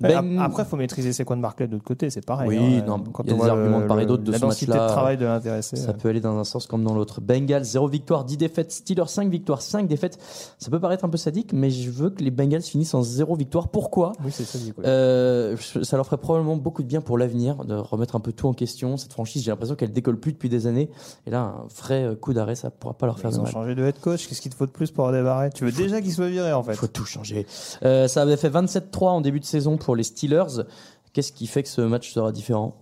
[0.00, 2.24] Ouais, Ben- ap- Après, il faut maîtriser ses coins de Barclay de l'autre côté, c'est
[2.24, 2.48] pareil.
[2.48, 2.84] Oui, hein.
[2.86, 4.42] non, quand il y a on des arguments de part et d'autre de la ce
[4.42, 4.86] densité match-là.
[4.86, 5.76] de travail de l'intéressé.
[5.76, 7.20] Ça peut aller dans un sens comme dans l'autre.
[7.20, 8.72] Bengals, 0 victoire, 10 défaites.
[8.72, 10.18] Steelers, 5 victoires, 5 défaites.
[10.58, 13.34] Ça peut paraître un peu sadique, mais je veux que les Bengals finissent en 0
[13.34, 13.68] victoire.
[13.68, 14.12] Pourquoi?
[14.24, 14.46] Oui, c'est.
[14.86, 18.46] Euh, Ça leur ferait probablement beaucoup de bien pour l'avenir, de remettre un peu tout
[18.48, 18.96] en question.
[18.96, 20.88] Cette franchise, j'ai l'impression qu'elle décolle plus depuis des années.
[21.26, 23.42] Et là, un vrai euh, coup d'arrêt, ça pourra pas leur faire Ils de ont
[23.42, 23.52] mal.
[23.52, 24.26] changé de head coach.
[24.28, 25.06] Qu'est-ce qu'il te faut de plus pour
[25.54, 27.46] Tu veux déjà qu'il soit viré, en fait Il faut tout changer.
[27.84, 30.64] Euh, ça avait fait 27-3 en début de saison pour les Steelers.
[31.12, 32.76] Qu'est-ce qui fait que ce match sera différent?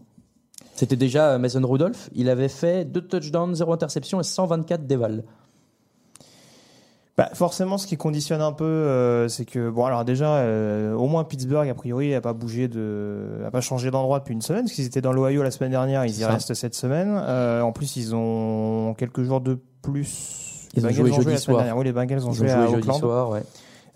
[0.74, 2.10] C'était déjà euh, Mason Rudolph.
[2.14, 5.24] Il avait fait 2 touchdowns, 0 interception et 124 dévals.
[7.16, 11.06] Bah, forcément, ce qui conditionne un peu, euh, c'est que bon, alors déjà, euh, au
[11.06, 14.64] moins Pittsburgh, a priori, a pas bougé de, a pas changé d'endroit depuis une semaine,
[14.64, 16.28] parce qu'ils étaient dans l'Ohio la semaine dernière, ils y ça.
[16.28, 17.08] restent cette semaine.
[17.26, 20.45] Euh, en plus, ils ont quelques jours de plus.
[20.74, 21.58] Ils ont joué jeudi soir.
[21.58, 21.76] dernière.
[21.76, 23.42] Oui, les Bengals ont Ils ont joué, à jeudi soir, ouais.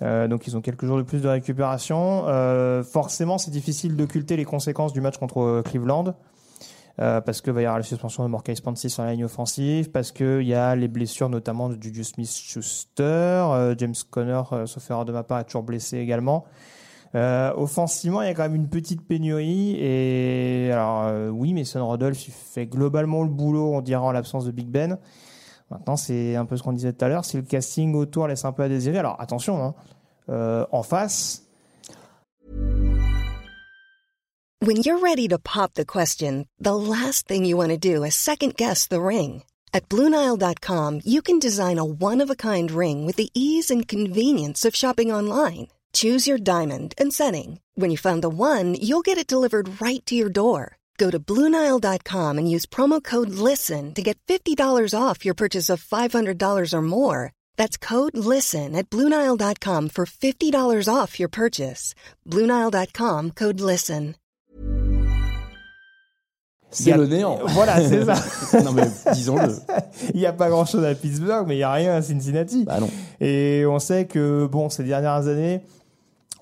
[0.03, 2.25] Euh, donc ils ont quelques jours de plus de récupération.
[2.27, 6.15] Euh, forcément, c'est difficile d'occulter les conséquences du match contre euh, Cleveland.
[7.01, 9.91] Euh, parce que va y avoir la suspension de Morcay Spancy sur la ligne offensive,
[9.91, 15.13] parce qu'il y a les blessures notamment de Juju Smith-Schuster, James Conner, sauf erreur de
[15.13, 16.45] ma part, est toujours blessé également.
[17.15, 19.77] Offensivement, il y a quand même une petite pénurie.
[19.81, 24.51] Et alors, oui, Mason Rudolph il fait globalement le boulot, on dira, en l'absence de
[24.51, 24.99] Big Ben.
[25.71, 27.25] Maintenant, c'est un peu ce qu'on disait tout à l'heure.
[27.25, 29.75] Si le casting autour laisse un peu à désirer, alors attention, hein,
[30.29, 31.45] euh, en face,
[34.63, 38.15] When you're ready to pop the question, the last thing you want to do is
[38.15, 39.43] second guess the ring.
[39.73, 43.89] At Bluenile.com, you can design a one of a kind ring with the ease and
[43.89, 45.69] convenience of shopping online.
[45.95, 47.61] Choose your diamond and setting.
[47.75, 50.77] When you find the one, you'll get it delivered right to your door.
[51.01, 55.83] Go to Bluenile.com and use promo code LISTEN to get $50 off your purchase of
[55.83, 57.33] $500 or more.
[57.57, 61.95] That's code LISTEN at Bluenile.com for $50 off your purchase.
[62.29, 64.15] Bluenile.com code LISTEN.
[66.73, 67.41] C'est le néant.
[67.47, 68.63] voilà, c'est ça.
[68.65, 69.57] non mais disons-le.
[70.15, 72.65] Il n'y a pas grand chose à Pittsburgh, mais il n'y a rien à Cincinnati.
[72.65, 72.89] Bah non.
[73.21, 75.63] Et on sait que, bon, ces dernières années,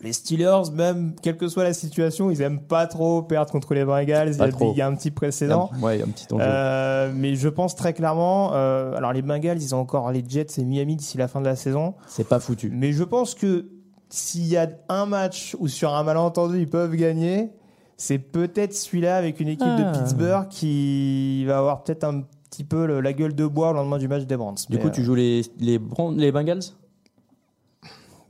[0.03, 3.85] les Steelers, même quelle que soit la situation, ils aiment pas trop perdre contre les
[3.85, 4.31] Bengals.
[4.33, 4.73] Il y, a, trop.
[4.73, 5.71] il y a un petit précédent.
[5.83, 6.45] Ouais, il y a un petit enjeu.
[6.47, 10.47] Euh, mais je pense très clairement, euh, alors les Bengals, ils ont encore les Jets
[10.59, 11.95] et Miami d'ici la fin de la saison.
[12.07, 12.71] C'est pas foutu.
[12.73, 13.67] Mais je pense que
[14.09, 17.51] s'il y a un match où sur un malentendu ils peuvent gagner,
[17.97, 19.91] c'est peut-être celui-là avec une équipe Ah.
[19.93, 23.73] de Pittsburgh qui va avoir peut-être un petit peu le- la gueule de bois au
[23.75, 24.55] lendemain du match des Browns.
[24.71, 25.79] Du Mais, coup, euh, tu joues les les,
[26.17, 26.61] les Bengals?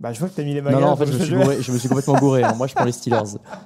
[0.00, 0.80] Bah, je vois que t'as mis les Non, Bengals.
[0.84, 2.42] non, en fait, je me suis je- gouré, je me suis complètement gouré.
[2.44, 2.54] hein.
[2.56, 3.22] Moi, je prends les Steelers.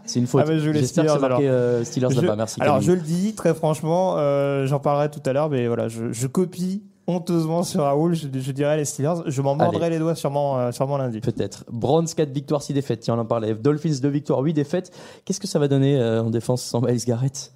[0.07, 0.43] C'est une faute.
[0.45, 1.59] Ah, bah, je les J'espère que c'est Steelers, marqué alors.
[1.61, 2.37] euh, Steelers Je- là-bas.
[2.37, 2.61] Merci.
[2.63, 2.87] Alors, Camille.
[2.89, 6.27] je le dis très franchement, euh, j'en parlerai tout à l'heure, mais voilà, je, je
[6.27, 9.23] copie honteusement sur Raoul, je, je dirais les Steelers.
[9.27, 11.21] Je m'en mordrai les doigts sûrement, euh, sûrement lundi.
[11.21, 11.65] Peut-être.
[11.71, 13.01] Browns 4 victoires, 6 défaites.
[13.01, 13.55] Tiens, on en parlait.
[13.55, 14.93] Dolphins 2 victoires, 8 défaites.
[15.25, 17.53] Qu'est-ce que ça va donner en défense sans Miles Garrett?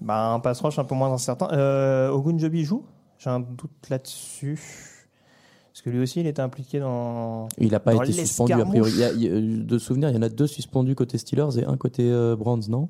[0.00, 1.48] Bah, un pass rush un peu moins incertain.
[1.52, 2.84] Euh, Ogunjobi joue?
[3.18, 4.58] J'ai un doute là-dessus.
[5.74, 7.48] Parce que lui aussi, il était impliqué dans.
[7.58, 8.92] Il n'a pas été suspendu, a priori.
[8.92, 11.58] Il y a- il a- de souvenir, il y en a deux suspendus côté Steelers
[11.58, 12.88] et un côté euh, Browns, non?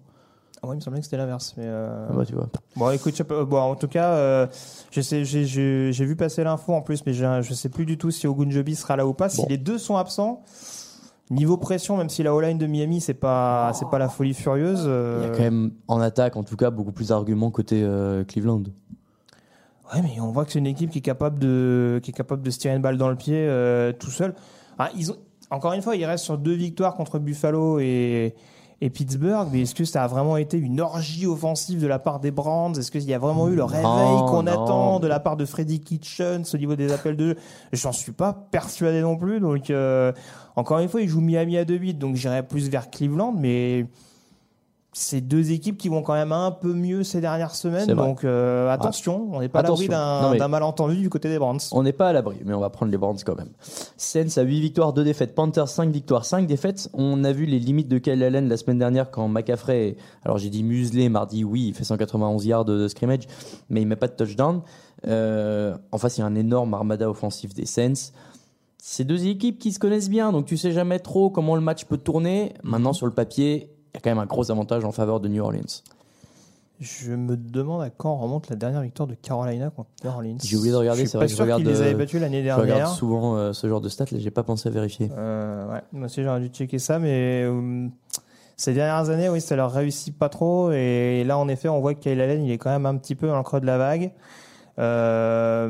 [0.63, 1.55] Ah ouais, il me semblait que c'était l'inverse.
[1.57, 2.51] Mais euh, Ah bah, tu vois.
[2.77, 4.47] Bon, écoute, pas- bon, en tout cas, euh,
[4.91, 8.75] j'ai, vu passer l'info en plus, mais je, je sais plus du tout si Ogunjobi
[8.75, 9.31] sera là ou pas.
[9.31, 10.43] Si les deux sont absents,
[11.31, 14.81] niveau pression, même si la O-line de Miami, c'est pas, c'est pas la folie furieuse.
[14.81, 17.83] Il y euh, a quand même, en attaque, en tout cas, beaucoup plus d'arguments côté
[17.83, 18.65] euh, Cleveland.
[19.95, 22.43] Ouais, mais on voit que c'est une équipe qui est capable de, qui est capable
[22.43, 24.35] de se tirer une balle dans le pied euh, tout seul.
[24.79, 25.17] Ah, ils ont,
[25.51, 28.35] encore une fois, ils restent sur deux victoires contre Buffalo et,
[28.81, 29.49] et Pittsburgh.
[29.53, 32.73] Mais est-ce que ça a vraiment été une orgie offensive de la part des Brands?
[32.75, 33.85] Est-ce qu'il y a vraiment eu le réveil
[34.29, 37.37] qu'on attend de la part de Freddy Kitchens au niveau des appels de jeu?
[37.73, 39.39] J'en suis pas persuadé non plus.
[39.39, 40.13] Donc, euh,
[40.57, 43.87] encore une fois, ils jouent Miami à 2-8, donc j'irais plus vers Cleveland, mais
[44.97, 47.89] c'est deux équipes qui vont quand même un peu mieux ces dernières semaines.
[47.89, 51.59] Donc euh, attention, on n'est pas à l'abri d'un malentendu du côté des Brands.
[51.73, 53.51] On n'est pas à l'abri, mais on va prendre les Browns quand même.
[53.97, 55.35] Saints à 8 victoires, 2 défaites.
[55.35, 56.89] Panthers 5 victoires, 5 défaites.
[56.95, 60.49] On a vu les limites de Kyle Allen la semaine dernière quand McCaffrey, alors j'ai
[60.49, 63.27] dit muselé mardi, oui, il fait 191 yards de, de scrimmage,
[63.69, 64.63] mais il met pas de touchdown.
[65.09, 68.13] Euh, en face, il y a un énorme armada offensif des Saints.
[68.79, 71.87] C'est deux équipes qui se connaissent bien, donc tu sais jamais trop comment le match
[71.87, 72.53] peut tourner.
[72.63, 75.43] Maintenant, sur le papier, y a quand même un gros avantage en faveur de New
[75.43, 75.83] Orleans.
[76.81, 80.37] Je me demande à quand remonte la dernière victoire de Carolina contre New Orleans.
[80.43, 82.51] J'ai oublié de regarder, c'est vrai que je regarde, les avaient euh, battus l'année Je
[82.51, 82.89] regarde dernière.
[82.89, 85.09] souvent euh, ce genre de stats, là, j'ai pas pensé à vérifier.
[85.17, 87.87] Euh, ouais, moi aussi j'aurais dû checker ça, mais euh,
[88.57, 90.73] ces dernières années, oui, ça leur réussit pas trop.
[90.73, 93.15] Et là, en effet, on voit que Kyle Allen, il est quand même un petit
[93.15, 94.11] peu dans le creux de la vague.
[94.79, 95.69] Euh,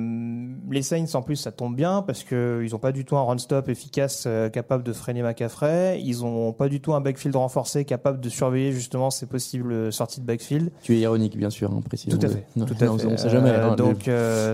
[0.71, 3.23] les Saints, en plus, ça tombe bien parce que ils ont pas du tout un
[3.23, 6.01] run-stop efficace euh, capable de freiner McCaffrey.
[6.03, 10.21] Ils ont pas du tout un backfield renforcé capable de surveiller justement ces possibles sorties
[10.21, 10.71] de backfield.
[10.83, 12.17] Tu es ironique, bien sûr, hein, précisons.
[12.17, 12.47] Tout à fait.
[12.57, 13.07] Non, tout à non, fait.
[13.07, 13.51] On sait jamais.
[13.51, 14.11] Euh, hein, donc,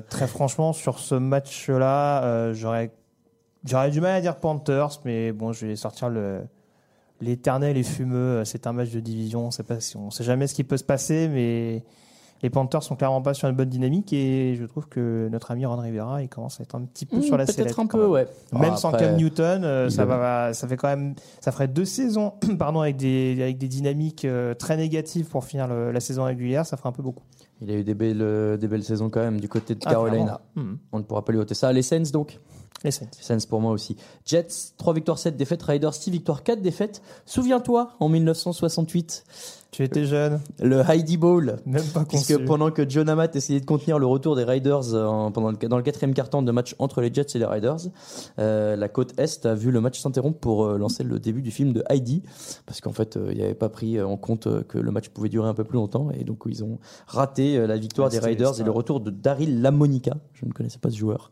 [0.08, 2.90] très franchement, sur ce match-là, j'aurais,
[3.64, 6.40] j'aurais du mal à dire Panthers, mais bon, je vais sortir le,
[7.20, 8.44] l'éternel et fumeux.
[8.44, 9.46] C'est un match de division.
[9.46, 11.84] On sait pas si on sait jamais ce qui peut se passer, mais
[12.42, 15.66] les Panthers sont clairement pas sur une bonne dynamique et je trouve que notre ami
[15.66, 17.72] Ron Rivera, il commence à être un petit peu hmm, sur la Peut-être sellette.
[17.72, 18.10] un quand peu, même.
[18.10, 18.28] ouais.
[18.52, 21.68] Même Ah, sans après, Cam Newton, euh, ça va, ça fait quand même, ça ferait
[21.68, 26.00] deux saisons, pardon, avec des, avec des dynamiques euh, très négatives pour finir le- la
[26.00, 27.22] saison régulière, ça ferait un peu beaucoup.
[27.62, 29.90] Il a eu des belles, euh, des belles saisons quand même du côté de Ah,
[29.90, 30.40] Carolina.
[30.56, 30.76] Hmm.
[30.92, 31.70] On ne pourra pas lui ôter ça.
[31.74, 32.38] Les Saints, donc?
[32.82, 33.06] Les Saints.
[33.20, 33.96] Saints pour moi aussi.
[34.24, 35.62] Jets, 3 victoires, 7 défaites.
[35.62, 37.02] Raiders, 6 victoires, 4 défaites.
[37.26, 39.24] Souviens-toi, en 1968,
[39.70, 41.56] Tu étais jeune, le Heidi Bowl.
[41.66, 42.44] même pas Puisque conçu.
[42.46, 45.56] pendant que John Amat essayait de contenir le retour des Riders euh, en- pendant le,
[45.58, 47.76] dans le quatrième quart-temps de match entre les Jets et les Riders,
[48.40, 51.50] euh, la côte Est a vu le match s'interrompre pour euh, lancer le début du
[51.52, 52.22] film de Heidi,
[52.66, 55.08] parce qu'en fait, euh, il n'y avait pas pris en compte euh, que le match
[55.10, 58.10] pouvait durer un peu plus longtemps, et donc ils ont raté euh, la victoire Ah,
[58.10, 60.14] des Riders et le retour de Daryl Lamonica.
[60.32, 61.30] Je ne connaissais pas ce joueur.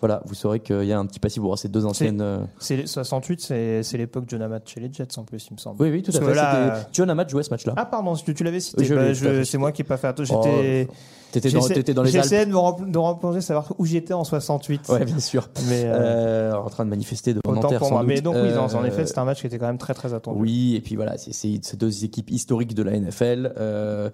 [0.00, 1.42] Voilà, vous saurez qu'il il y a un petit passif.
[1.42, 2.20] Bon, c'est deux anciennes.
[2.20, 3.40] euh, C'est 68,
[3.82, 5.80] c'est l'époque John Amat chez les Jets en plus, il me semble.
[5.82, 6.34] Oui, oui, tout à fait.
[6.34, 7.74] là, John Amat jouait ce match-là.
[7.76, 8.82] Ah pardon, tu, l'avais cité.
[8.82, 10.40] Oui, Bah, c'est moi qui n'ai pas fait attention.
[10.40, 10.88] Oh, J'étais.
[11.32, 11.60] T'étais dans,
[11.94, 12.10] dans les.
[12.10, 14.88] J'essayais de me, replonger, savoir où j'étais en 68.
[14.88, 15.48] Ouais, bien sûr.
[15.68, 18.02] Mais euh, Euh, en train de manifester devant Nanterre, pour sans moi.
[18.04, 18.08] doute.
[18.14, 19.92] Mais donc oui, en- en Euh, effet, c'était un match qui était quand même très
[19.92, 20.38] très attendu.
[20.40, 23.52] Oui, et puis voilà, c'est ces deux équipes historiques de la NFL.
[23.58, 24.08] euh,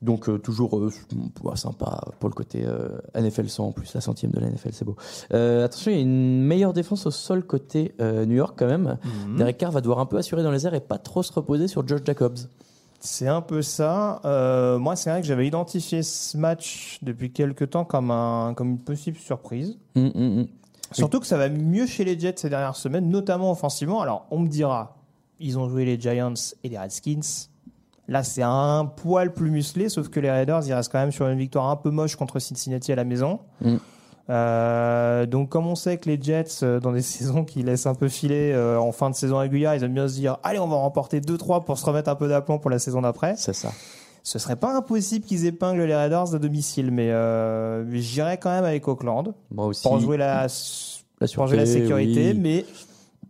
[0.00, 0.92] donc euh, toujours euh,
[1.56, 4.84] sympa pour le côté euh, NFL 100 en plus, la centième de la NFL, c'est
[4.84, 4.96] beau.
[5.30, 8.98] Attention, il y a une meilleure défense au sol côté New York quand même.
[9.26, 9.36] Mhm.
[9.36, 11.68] Derek Carr va devoir un peu assurer dans les airs et pas trop se reposer
[11.68, 12.38] sur George Jacobs.
[13.00, 14.20] C'est un peu ça.
[14.80, 18.78] Moi, c'est vrai que j'avais identifié ce match depuis quelques temps comme, un, comme une
[18.78, 19.78] possible surprise.
[19.96, 20.46] Hum, hum, hum.
[20.92, 24.00] Surtout que ça va mieux chez les Jets ces dernières semaines, notamment offensivement.
[24.00, 24.96] Alors, on me dira,
[25.38, 26.32] ils ont joué les Giants
[26.64, 27.48] et les Redskins.
[28.08, 31.28] Là, c'est un poil plus musclé, sauf que les Raiders, ils restent quand même sur
[31.28, 33.40] une victoire un peu moche contre Cincinnati à la maison.
[33.60, 33.76] Mm.
[34.30, 37.94] Euh, donc, comme on sait que les Jets, euh, dans des saisons qui laissent un
[37.94, 40.68] peu filer euh, en fin de saison régulière, ils aiment bien se dire Allez, on
[40.68, 43.34] va remporter 2-3 pour se remettre un peu d'aplomb pour la saison d'après.
[43.36, 43.72] C'est ça.
[44.22, 47.12] Ce serait pas impossible qu'ils épinglent les Raiders à domicile, mais
[48.00, 49.82] j'irais quand même avec Auckland Moi aussi.
[49.82, 50.46] pour jouer la,
[51.20, 52.38] la pour jouer la sécurité, oui.
[52.38, 52.64] mais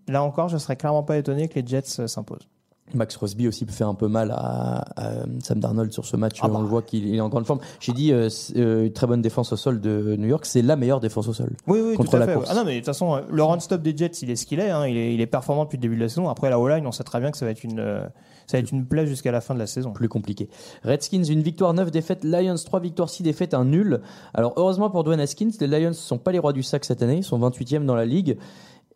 [0.08, 2.48] là encore, je serais clairement pas étonné que les Jets s'imposent.
[2.94, 6.38] Max Crosby aussi fait un peu mal à, à Sam Darnold sur ce match.
[6.42, 6.54] Ah bah.
[6.58, 7.60] On le voit qu'il est en grande forme.
[7.80, 10.46] J'ai dit euh, euh, une très bonne défense au sol de New York.
[10.46, 11.50] C'est la meilleure défense au sol.
[11.66, 12.34] Oui, oui, Contre tout à la fait.
[12.34, 12.48] course.
[12.50, 14.60] Ah non, mais de toute façon, euh, le run-stop des Jets, il est ce qu'il
[14.60, 14.86] est, hein.
[14.86, 15.14] il est.
[15.14, 16.28] Il est performant depuis le début de la saison.
[16.28, 18.00] Après, la O-line, on sait très bien que ça va être une, euh,
[18.46, 19.92] ça va être une plaie jusqu'à la fin de la saison.
[19.92, 20.48] Plus compliqué.
[20.84, 22.24] Redskins, une victoire, 9 défaites.
[22.24, 24.00] Lions, 3 victoires, 6 défaites, un nul.
[24.34, 27.02] Alors, heureusement pour Dwayne Haskins, les Lions ne sont pas les rois du sac cette
[27.02, 27.16] année.
[27.18, 28.38] Ils sont 28e dans la ligue.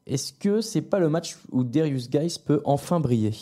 [0.07, 3.33] Est-ce que c'est pas le match où Darius Guys peut enfin briller?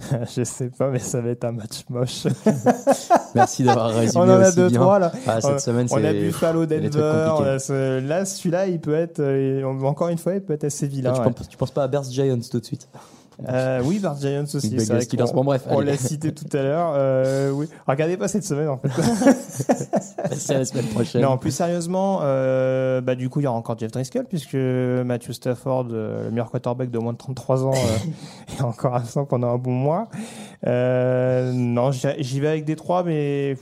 [0.36, 2.26] je sais pas, mais ça va être un match moche.
[3.34, 4.80] Merci d'avoir résumé on en a aussi deux, bien.
[4.80, 5.12] trois là.
[5.26, 6.90] Ah, cette on, semaine, on a Buffalo, Denver.
[7.58, 9.20] ce- Là, celui-là, il peut être.
[9.20, 11.12] euh, encore une fois, il peut être assez vilain.
[11.12, 11.30] tu, ouais.
[11.30, 12.88] penses, tu penses pas à Bears Giants tout de suite?
[13.48, 14.70] Euh, oui, Bart Giants aussi.
[14.78, 16.92] C'est vrai qu'on- Bon, bref, on l'a cité tout à l'heure.
[16.94, 17.66] Euh, oui.
[17.86, 18.88] Regardez pas cette semaine en fait.
[20.36, 21.22] C'est la semaine prochaine.
[21.22, 25.32] non, plus sérieusement, euh, bah, du coup, il y aura encore Jeff Driscoll puisque Matthew
[25.32, 27.72] Stafford, le meilleur quarterback de moins de 33 ans,
[28.58, 30.08] est encore absent pendant un bon mois.
[30.64, 33.56] Non, j'y vais avec Détroit, mais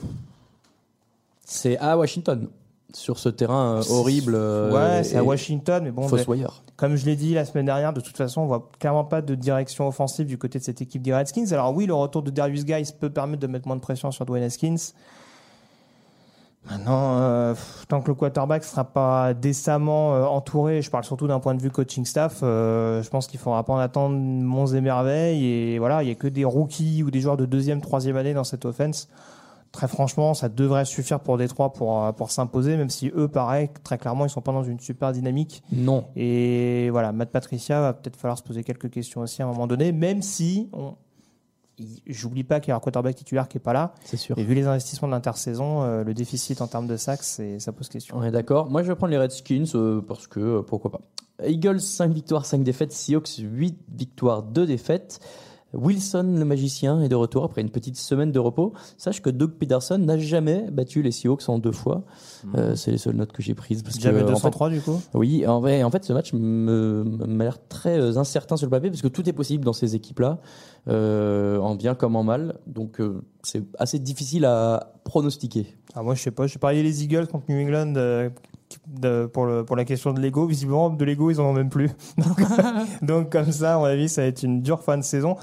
[1.45, 2.47] C'est à Washington,
[2.93, 4.33] sur ce terrain horrible.
[4.35, 6.63] euh, ouais, c'est à Washington, mais bon, Fossoyeur.
[6.79, 9.35] Comme je l'ai dit la semaine dernière, de toute façon, on voit clairement pas de
[9.35, 11.51] direction offensive du côté de cette équipe des Redskins.
[11.51, 14.25] Alors oui, le retour de Darius Guys peut permettre de mettre moins de pression sur
[14.25, 14.93] Dwayne Haskins.
[16.69, 17.53] Maintenant, euh,
[17.89, 21.61] tant que le quarterback sera pas décemment euh, entouré, je parle surtout d'un point de
[21.61, 25.45] vue coaching staff, euh, je pense qu'il faudra pas en attendre monts et merveilles.
[25.45, 28.33] Et voilà, il y a que des rookies ou des joueurs de deuxième, troisième année
[28.33, 29.09] dans cette offense.
[29.71, 33.69] Très franchement, ça devrait suffire pour Détroit pour, euh, pour s'imposer, même si eux, pareil,
[33.83, 35.61] très clairement, ils sont pas dans une super dynamique.
[35.71, 36.05] Non.
[36.15, 39.67] Et voilà, Matt Patricia va peut-être falloir se poser quelques questions aussi à un moment
[39.67, 40.95] donné, même si on...
[42.07, 43.93] j'oublie pas qu'il y a un quarterback titulaire qui est pas là.
[44.03, 44.37] C'est sûr.
[44.39, 47.71] Et vu les investissements de l'intersaison, euh, le déficit en termes de sacs, c'est- ça
[47.71, 48.17] pose question.
[48.17, 48.69] On est d'accord.
[48.69, 51.01] Moi, je vais prendre les Redskins euh, parce que euh, pourquoi pas.
[51.47, 52.91] Eagles, 5 victoires, 5 défaites.
[52.91, 55.19] Seahawks, 8 victoires, 2 défaites.
[55.73, 58.73] Wilson, le magicien, est de retour après une petite semaine de repos.
[58.97, 62.03] Sache que Doug Peterson n'a jamais battu les Seahawks en deux fois.
[62.55, 63.83] Euh, c'est les seules notes que j'ai prises.
[63.83, 64.99] Parce Jamais que, en fait, 203 du coup?
[65.13, 68.89] Oui, en, vrai, en fait, ce match m'a l'air très euh, incertain sur le papier
[68.89, 70.39] parce que tout est possible dans ces équipes-là,
[70.87, 72.59] euh, en bien comme en mal.
[72.65, 75.67] Donc, euh, c'est assez difficile à pronostiquer.
[75.93, 77.93] ah, Moi je sais pas, j'ai parié les Eagles contre New England
[78.87, 80.45] de- pour, le, pour la question de Lego.
[80.45, 81.89] Visiblement de Lego ils en ont même plus.
[82.17, 82.39] Donc,
[83.01, 85.35] donc, comme ça, à mon avis, ça va être une dure fin de saison.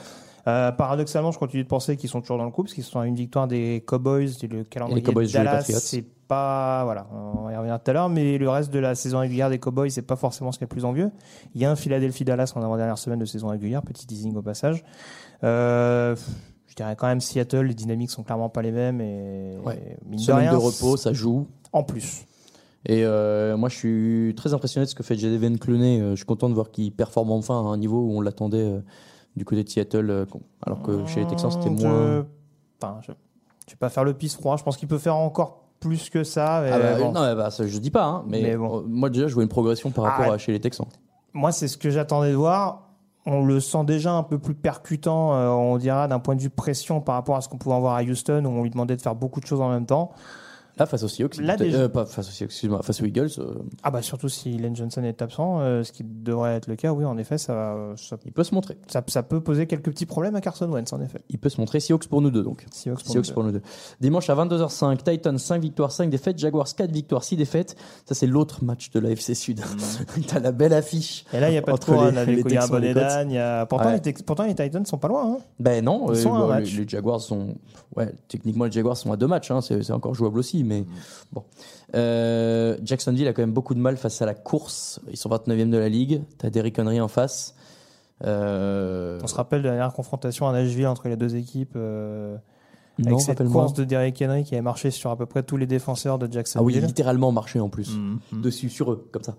[0.49, 3.01] Euh, paradoxalement, je continue de penser qu'ils sont toujours dans le coup parce qu'ils sont
[3.01, 5.57] à une victoire des Cowboys et le calendrier Cowboys de jouent les Dallas.
[5.59, 5.79] Patriots.
[5.81, 8.95] C'est pas voilà, on va y revenir tout à l'heure, mais le reste de la
[8.97, 11.11] saison régulière des Cowboys, c'est pas forcément ce qui est le plus envieux.
[11.55, 14.43] Il y a un Philadelphie Dallas en avant-dernière semaine de saison régulière, petit teasing au
[14.43, 14.85] passage.
[15.45, 16.17] Euh,
[16.69, 19.97] je dirais quand même Seattle, les dynamiques sont clairement pas les mêmes et Ouais.
[20.07, 21.47] mine de Semaine rien, de repos, ça joue.
[21.73, 22.25] en plus.
[22.88, 26.01] Et euh, moi, je suis très impressionné de ce que fait Jadeven Clooney.
[26.01, 28.59] Euh, je suis content de voir qu'il performe enfin à un niveau où on l'attendait
[28.59, 28.81] euh,
[29.35, 30.25] du côté de Seattle, euh,
[30.64, 31.90] alors que chez les Texans, c'était moins.
[31.90, 32.22] Je...
[32.81, 33.12] Enfin, je...
[33.66, 34.57] je vais pas faire le pisse froid.
[34.57, 36.61] Je pense qu'il peut faire encore plus que ça.
[36.62, 37.12] mais Ah bah, bon.
[37.12, 38.85] Non, bah, ça, je dis pas, hein, mais, Mais bon.
[38.87, 40.87] moi déjà, je vois une progression par rapport Ah, à chez les Texans.
[41.33, 42.85] Moi, c'est ce que j'attendais de voir.
[43.29, 47.01] On le sent déjà un peu plus percutant, on dira, d'un point de vue pression
[47.01, 49.16] par rapport à ce qu'on pouvait avoir à Houston, où on lui demandait de faire
[49.16, 50.12] beaucoup de choses en même temps.
[50.79, 53.31] Là, face aux Seahawks, Là, déjà- euh, pas face aux Seahawks, excuse-moi, face aux Eagles,
[53.39, 56.77] euh, Ah bah surtout si Len Johnson est absent, euh, ce qui devrait être le
[56.77, 58.77] cas, oui en effet, ça, ça, il peut se montrer.
[58.87, 61.21] ça, ça peut poser quelques petits problèmes à Carson Wentz en effet.
[61.31, 62.67] Il peut se montrer Seahawks pour nous deux donc.
[62.71, 63.62] Seahawks pour Seahawks nous pour nous deux.
[64.01, 67.75] Dimanche à 22h05, Titans 5 victoires, 5 défaites, Jaguars 4 victoires, 6 défaites.
[68.05, 69.61] Ça, c'est l'autre match de la FC Sud.
[70.29, 71.25] T'as la belle affiche.
[71.33, 72.83] Et là, il n'y a pas de il y a un bon.
[72.83, 73.65] Edan, il y a...
[73.67, 74.01] pourtant, Ouais.
[74.05, 75.33] les pourtant les Titans sont pas loin.
[75.33, 75.39] Hein.
[75.59, 76.73] Ben non, Ils euh, sont bon, match.
[76.73, 77.55] les, les Jaguars sont.
[77.97, 79.51] Ouais, techniquement, les Jaguars sont à deux matchs.
[79.51, 80.85] hein, c'est encore jouable aussi, mais
[81.33, 81.44] bon.
[81.94, 85.00] Euh, Jacksonville a quand même beaucoup de mal face à la course.
[85.11, 86.22] Ils sont 29e de la ligue.
[86.38, 87.55] T'as Derrick Henry en face.
[88.24, 92.37] Euh, On se rappelle de la dernière confrontation à Nashville entre les deux équipes euh,
[92.98, 95.59] non, avec cette course de Derrick Henry qui avait marché sur à peu près tous
[95.59, 96.81] les défenseurs de Ah oui, Jacksonville.
[96.87, 97.90] littéralement marché en plus.
[97.96, 98.40] Mhm.
[98.40, 99.37] Dessus, sur eux, comme ça.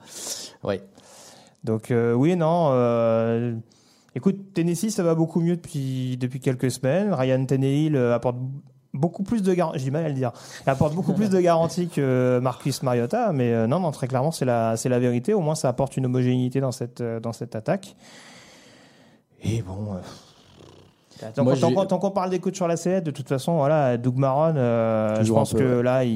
[0.63, 0.81] Ouais.
[1.63, 2.69] Donc euh, oui, non.
[2.71, 3.55] euh,
[4.13, 7.11] écoute, Tennessee, ça va beaucoup mieux depuis depuis quelques semaines.
[7.11, 8.37] Ryan Tannehill apporte
[8.97, 9.79] beaucoup plus de garanties.
[9.79, 10.31] J'ai du mal à le dire.
[10.65, 14.31] Il apporte beaucoup plus de garanties que Marcus Mariota, mais euh, non, non, très clairement,
[14.31, 15.33] c'est la c'est la vérité.
[15.33, 17.95] Au moins, ça apporte une homogénéité dans cette euh, dans cette attaque.
[19.43, 19.93] Et bon.
[19.93, 19.97] euh,
[21.33, 24.17] Tant Moi, qu'on- tant parle des coachs sur la sellette, de toute façon, voilà, Doug
[24.17, 25.83] Maron, euh, je pense peu, que ouais.
[25.83, 26.11] là, il,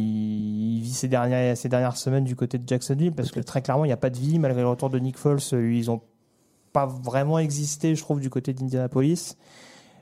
[0.78, 3.84] il vit ses dernières, ses dernières semaines du côté de Jacksonville parce que très clairement,
[3.84, 5.39] il n'y a pas de vie malgré le retour de Nick Foles.
[5.54, 6.02] Ils ont
[6.72, 9.38] pas vraiment existé, je trouve, du côté d'Indianapolis.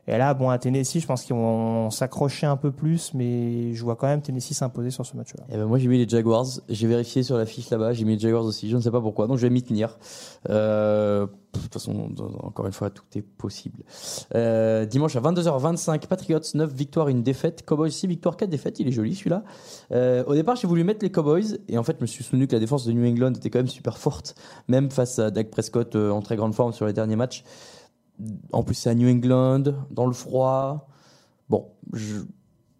[0.09, 3.83] Et là, bon, à Tennessee, je pense qu'ils vont s'accrocher un peu plus, mais je
[3.83, 5.43] vois quand même Tennessee s'imposer sur ce match-là.
[5.49, 8.15] Eh ben moi j'ai mis les Jaguars, j'ai vérifié sur la fiche là-bas, j'ai mis
[8.15, 9.99] les Jaguars aussi, je ne sais pas pourquoi, donc je vais m'y tenir.
[10.49, 12.09] Euh, de toute façon,
[12.41, 13.83] encore une fois, tout est possible.
[14.33, 18.87] Euh, dimanche à 22h25, Patriots 9 victoires, une défaite, Cowboys 6 victoires, 4 défaites, il
[18.87, 19.43] est joli celui-là.
[19.91, 22.47] Euh, au départ j'ai voulu mettre les Cowboys, et en fait je me suis souvenu
[22.47, 24.33] que la défense de New England était quand même super forte,
[24.67, 27.43] même face à Dak Prescott en très grande forme sur les derniers matchs.
[28.51, 30.87] En plus c'est à New England, dans le froid.
[31.49, 32.17] Bon, je,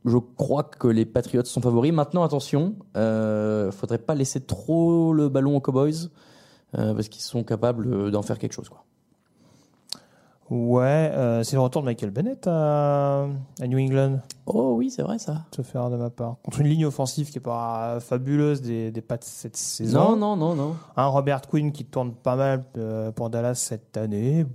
[0.06, 1.91] je crois que les Patriots sont favoris.
[1.93, 6.10] Maintenant, attention, euh, faudrait pas laisser trop le ballon aux Cowboys
[6.78, 8.69] euh, parce qu'ils sont capables euh, d'en faire quelque chose.
[8.69, 8.84] Quoi.
[10.52, 13.28] Ouais, euh, c'est le retour de Michael Bennett à,
[13.62, 14.19] à New England.
[14.47, 15.45] Oh oui, c'est vrai ça.
[15.56, 16.38] se faire de ma part.
[16.43, 20.15] Contre une ligne offensive qui est pas fabuleuse des, des Pats cette Non, saison.
[20.15, 20.75] non, non, non.
[20.97, 22.63] Un Robert Quinn qui tourne pas mal
[23.15, 24.45] pour Dallas cette année.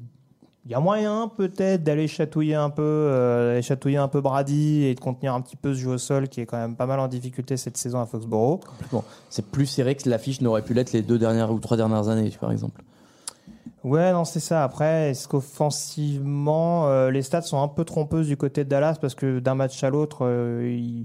[0.66, 4.94] Il y a moyen peut-être d'aller chatouiller un peu, euh, chatouiller un peu Brady et
[4.94, 7.00] de contenir un petit peu ce jeu au sol qui est quand même pas mal
[7.00, 8.60] en difficulté cette saison à Foxborough.
[8.90, 12.08] Bon, c'est plus serré que l'affiche n'aurait pu l'être les deux dernières ou trois dernières
[12.08, 12.82] années, par exemple.
[13.84, 14.64] Ouais, non, c'est ça.
[14.64, 19.14] Après, est-ce qu'offensivement, euh, les stats sont un peu trompeuses du côté de Dallas parce
[19.14, 21.04] que d'un match à l'autre, euh, il...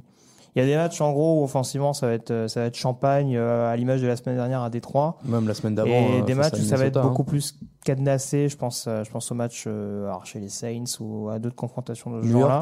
[0.55, 2.65] il y a des matchs en gros où offensivement ça va être, euh, ça va
[2.67, 5.17] être champagne euh, à l'image de la semaine dernière à Détroit.
[5.25, 5.89] Même la semaine d'avant.
[5.89, 7.07] Et euh, des matchs où ça va être Minnesota, hein.
[7.09, 8.49] beaucoup plus cadenassé.
[8.49, 11.55] Je pense, euh, je pense au match euh, alors chez les Saints ou à d'autres
[11.55, 12.62] confrontations de ce genre-là.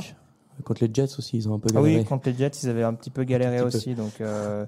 [0.63, 1.99] Contre les Jets aussi, ils ont un peu Ah galéré.
[1.99, 3.65] oui, contre les Jets, ils avaient un petit peu galéré peu.
[3.65, 3.93] aussi.
[3.93, 4.65] Donc, euh,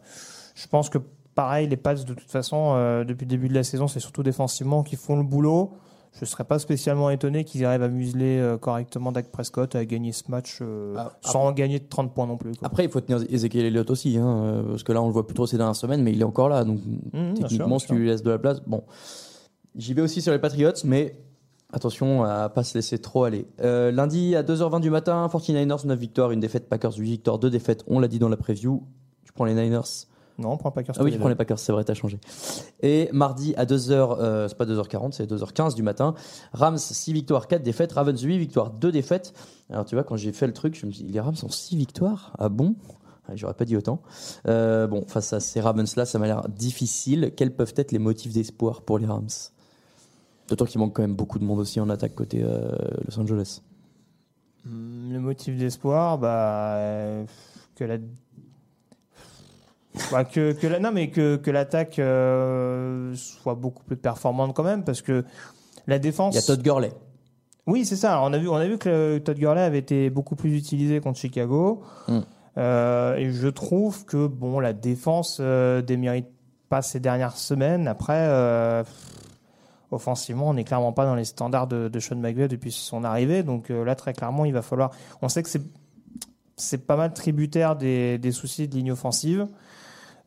[0.54, 1.00] je pense que
[1.34, 4.22] pareil, les Pats, de toute façon, euh, depuis le début de la saison, c'est surtout
[4.22, 5.72] défensivement qu'ils font le boulot.
[6.14, 9.86] Je ne serais pas spécialement étonné qu'ils arrivent à museler euh, correctement Dak Prescott à
[9.86, 12.56] gagner ce match euh, Ah, sans gagner de 30 points non plus.
[12.58, 12.68] quoi.
[12.68, 15.26] Après, il faut tenir Ezekiel Elliott aussi, hein, euh, parce que là, on le voit
[15.26, 16.64] plus trop ces dernières semaines, mais il est encore là.
[16.66, 16.80] Donc,
[17.14, 18.84] Mmh, techniquement, si tu lui laisses de la place, bon.
[19.76, 21.16] J'y vais aussi sur les Patriots, mais
[21.72, 23.46] attention à pas se laisser trop aller.
[23.62, 27.50] Euh, lundi à 2h20 du matin, 49ers, 9 victoires, une défaite, Packers 8 victoires, 2
[27.50, 27.84] défaites.
[27.88, 28.84] On l'a dit dans la preview.
[29.24, 29.82] Tu prends les Niners.
[30.40, 32.18] Non, on prend pas Ah oui, tu prends les Packers, c'est vrai, t'as changé.
[32.82, 36.16] Et mardi à 2h, euh, c'est pas 2h40, c'est 2h15 du matin.
[36.54, 37.92] Rams 6 victoires, 4 défaites.
[37.92, 39.34] Ravens 8 victoires, 2 défaites.
[39.70, 41.50] Alors tu vois, quand j'ai fait le truc, je me suis dit, les Rams ont
[41.50, 42.34] 6 victoires?
[42.40, 42.76] Ah bon?
[43.36, 44.02] J'aurais pas dit autant.
[44.48, 47.32] Euh, bon, face à ces Ravens-là, ça m'a l'air difficile.
[47.36, 49.28] Quels peuvent être les motifs d'espoir pour les Rams?
[50.48, 52.72] D'autant qu'il manque quand même beaucoup de monde aussi en attaque côté euh,
[53.08, 53.62] Los Angeles.
[54.66, 57.26] Hum, Le motif d'espoir, bah, euh,
[57.76, 57.98] que la.
[60.12, 64.64] Bah, que, que la, non, mais que, que l'attaque euh, soit beaucoup plus performante quand
[64.64, 65.26] même, parce que
[65.88, 66.36] la défense.
[66.36, 66.92] Il y a Todd Gurley.
[67.66, 68.14] Oui, c'est ça.
[68.14, 70.56] Alors, on, a vu, on a vu que le- Todd Gurley avait été beaucoup plus
[70.56, 71.82] utilisé contre Chicago.
[72.08, 72.20] Mm.
[72.58, 76.28] Euh, et je trouve que bon, la défense euh, démérite
[76.68, 77.88] pas ces dernières semaines.
[77.88, 78.84] Après, euh,
[79.92, 83.44] offensivement, on n'est clairement pas dans les standards de, de Sean McVay depuis son arrivée.
[83.44, 84.92] Donc là, très clairement, il va falloir.
[85.22, 85.62] On sait que c'est
[86.58, 89.48] c'est pas mal tributaire des, des soucis de ligne offensive.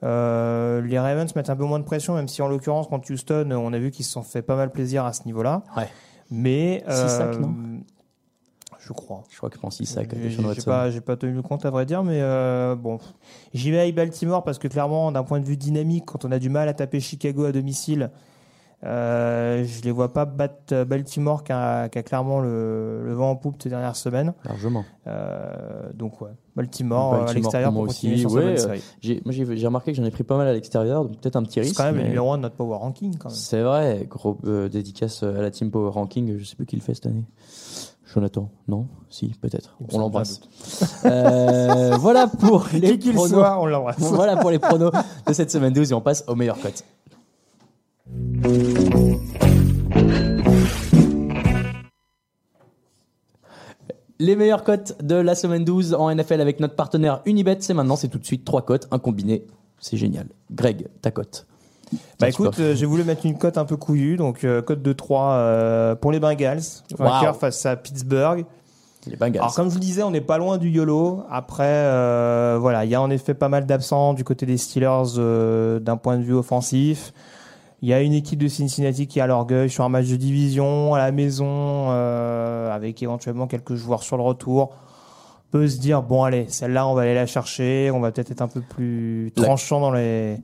[0.02, 3.50] Euh, les Ravens mettent un peu moins de pression, même si en l'occurrence contre Houston,
[3.52, 5.62] on a vu qu'ils se sont fait pas mal plaisir à ce niveau-là.
[5.76, 5.88] Ouais.
[6.30, 7.54] Mais Six sacs, non?
[8.80, 9.22] je crois.
[9.30, 10.12] Je crois que je prends 6 sacs.
[10.16, 12.98] J'ai- pas, j'ai pas tenu le compte à vrai dire, mais euh, bon,
[13.54, 16.38] j'y vais avec Baltimore parce que clairement, d'un point de vue dynamique, quand on a
[16.38, 18.10] du mal à taper Chicago à domicile,
[18.84, 23.12] Euh, je les vois pas battre euh, Baltimore qui a, qui a clairement le, le
[23.14, 24.34] vent en poupe ces dernières semaines.
[24.44, 24.84] Largement.
[25.06, 28.76] Euh, donc ouais, Baltimore, euh, Baltimore à l'extérieur pour aussi, sur ouais, euh.
[29.00, 31.44] J'ai, moi, j'ai, remarqué que j'en ai pris pas mal à l'extérieur, donc peut-être un
[31.44, 31.76] petit C'est risque.
[31.76, 33.16] quand même mais- le numéro 1 de notre power ranking.
[33.28, 34.36] C'est vrai, gros
[34.68, 36.36] dédicace à la team Power Ranking.
[36.38, 37.24] Je sais plus qui le fait cette année.
[38.12, 38.88] Jonathan, non?
[39.08, 39.76] Si, peut-être.
[39.92, 40.40] On l'embrasse.
[41.02, 43.28] Voilà pour les pronos.
[43.28, 43.98] soit, on l'embrasse.
[44.00, 44.90] Voilà pour les pronos
[45.26, 46.84] de cette semaine 12 et on passe aux meilleures cotes.
[54.22, 57.96] Les meilleures cotes de la semaine 12 en NFL avec notre partenaire Unibet, c'est maintenant,
[57.96, 59.44] c'est tout de suite trois cotes, un combiné.
[59.80, 60.26] C'est génial.
[60.52, 61.44] Greg, ta cote.
[62.20, 64.92] Bah écoute, euh, j'ai voulu mettre une cote un peu couillue, donc euh, cote de
[64.92, 66.62] 3 euh, pour les Bengals,
[66.96, 67.40] vainqueur Wow.
[67.40, 68.44] face à Pittsburgh.
[69.08, 69.42] Les Bengals.
[69.42, 71.24] Alors comme je vous disais, on n'est pas loin du YOLO.
[71.28, 71.82] Après,
[72.60, 76.16] voilà, il y a en effet pas mal d'absents du côté des Steelers d'un point
[76.16, 77.12] de vue offensif.
[77.82, 80.94] Il y a une équipe de Cincinnati qui a l'orgueil sur un match de division
[80.94, 81.46] à la maison,
[81.90, 84.70] euh, avec éventuellement quelques joueurs sur le retour.
[85.48, 88.30] On peut se dire bon allez, celle-là on va aller la chercher, on va peut-être
[88.30, 90.38] être un peu plus tranchant dans les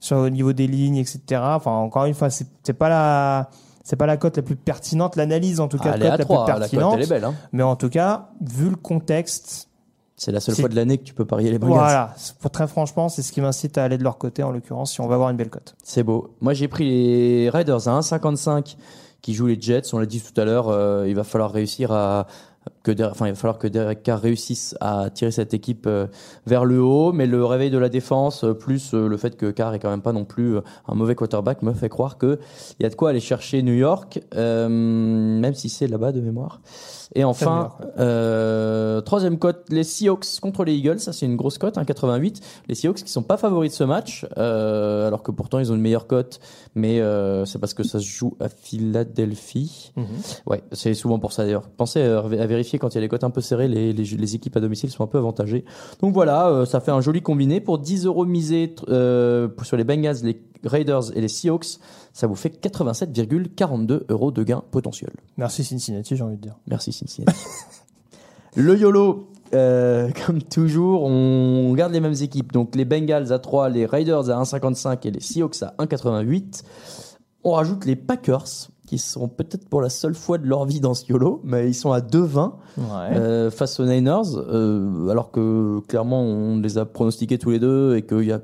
[0.00, 1.18] sur au niveau des lignes, etc.
[1.42, 3.50] Enfin encore une fois, c'est pas la
[3.82, 6.14] c'est pas la cote la plus pertinente, l'analyse en tout cas Ah, elle est cote
[6.14, 6.94] à la 3, plus la cote pertinente.
[6.96, 7.24] elle est belle.
[7.24, 7.34] hein.
[7.52, 9.68] Mais en tout cas, vu le contexte,
[10.16, 11.76] C'est la seule fois de l'année que tu peux parier les Bengals.
[11.76, 12.14] voilà,
[12.52, 15.08] très franchement, c'est ce qui m'incite à aller de leur côté en l'occurrence si on
[15.08, 15.74] va avoir une belle cote.
[15.82, 16.34] C'est beau.
[16.40, 18.76] Moi, j'ai pris les Raiders à 1,55
[19.22, 19.92] qui jouent les Jets.
[19.92, 22.26] On l'a dit tout à l'heure, euh, il va falloir réussir à
[22.84, 26.06] que Der- enfin, il va falloir que Derek Carr réussisse à tirer cette équipe euh,
[26.46, 29.50] vers le haut, mais le réveil de la défense euh, plus euh, le fait que
[29.50, 32.38] Carr est quand même pas non plus un mauvais quarterback me fait croire que
[32.78, 36.20] il y a de quoi aller chercher New York, euh, même si c'est là-bas de
[36.20, 36.60] mémoire.
[37.16, 40.98] Et enfin, euh, troisième cote, les Seahawks contre les Eagles.
[40.98, 42.40] Ça, c'est une grosse cote, 1,88.
[42.68, 45.74] Les Seahawks qui sont pas favoris de ce match, euh, alors que pourtant ils ont
[45.76, 46.40] une meilleure cote,
[46.74, 47.00] mais
[47.46, 49.92] c'est parce que ça se joue à Philadelphie.
[50.46, 51.68] Ouais, c'est souvent pour ça d'ailleurs.
[51.76, 54.34] Pensez à vérifier quand il y a les cotes un peu serrées, les, les, les
[54.34, 55.64] équipes à domicile sont un peu avantagées.
[56.00, 57.60] Donc voilà, euh, ça fait un joli combiné.
[57.60, 61.78] Pour 10 euros misés euh, sur les Bengals, les Raiders et les Seahawks,
[62.12, 65.10] ça vous fait 87,42 euros de gain potentiel.
[65.36, 66.56] Merci Cincinnati, j'ai envie de dire.
[66.66, 67.38] Merci Cincinnati.
[68.56, 72.52] le YOLO, euh, comme toujours, on garde les mêmes équipes.
[72.52, 76.62] Donc les Bengals à 3, les Raiders à 1,55 et les Seahawks à 1,88.
[77.44, 80.92] On rajoute les Packers, qui sont peut-être pour la seule fois de leur vie dans
[80.94, 82.84] ce YOLO, mais ils sont à 2,20 Ouais.
[83.16, 87.96] euh, face aux Niners, euh, alors que clairement on les a pronostiqués tous les deux
[87.96, 88.40] et qu'il y a...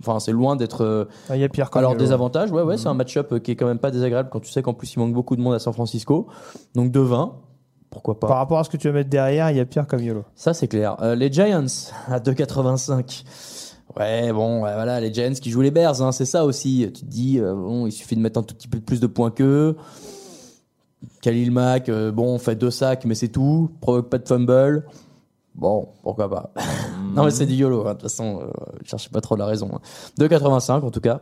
[0.00, 2.76] Enfin, c'est loin d'être euh, Ah, Il y a pire alors des avantages, ouais, ouais,
[2.76, 4.92] c'est un match-up euh, qui est quand même pas désagréable quand tu sais qu'en plus
[4.94, 6.26] il manque beaucoup de monde à San Francisco.
[6.74, 7.30] Donc 2-20,
[7.88, 8.26] pourquoi pas.
[8.26, 10.24] Par rapport à ce que tu vas mettre derrière, il y a pire comme YOLO.
[10.34, 10.96] Ça c'est clair.
[11.00, 11.64] Euh, les Giants
[12.08, 13.24] à 2,85.
[13.96, 16.90] Ouais, bon, voilà, les Giants qui jouent les Bears, hein, c'est ça aussi.
[16.94, 19.06] Tu te dis, euh, bon, il suffit de mettre un tout petit peu plus de
[19.06, 19.76] points qu'eux.
[21.20, 23.70] Khalil Mack, euh, bon, on fait deux sacs, mais c'est tout.
[23.80, 24.84] Provoque pas de fumble.
[25.54, 26.50] Bon, pourquoi pas.
[27.14, 28.46] non, mais c'est du YOLO, hein, de toute façon, euh,
[28.84, 29.70] cherchez pas trop la raison.
[29.74, 29.80] hein.
[30.18, 31.20] 2,85 en tout cas.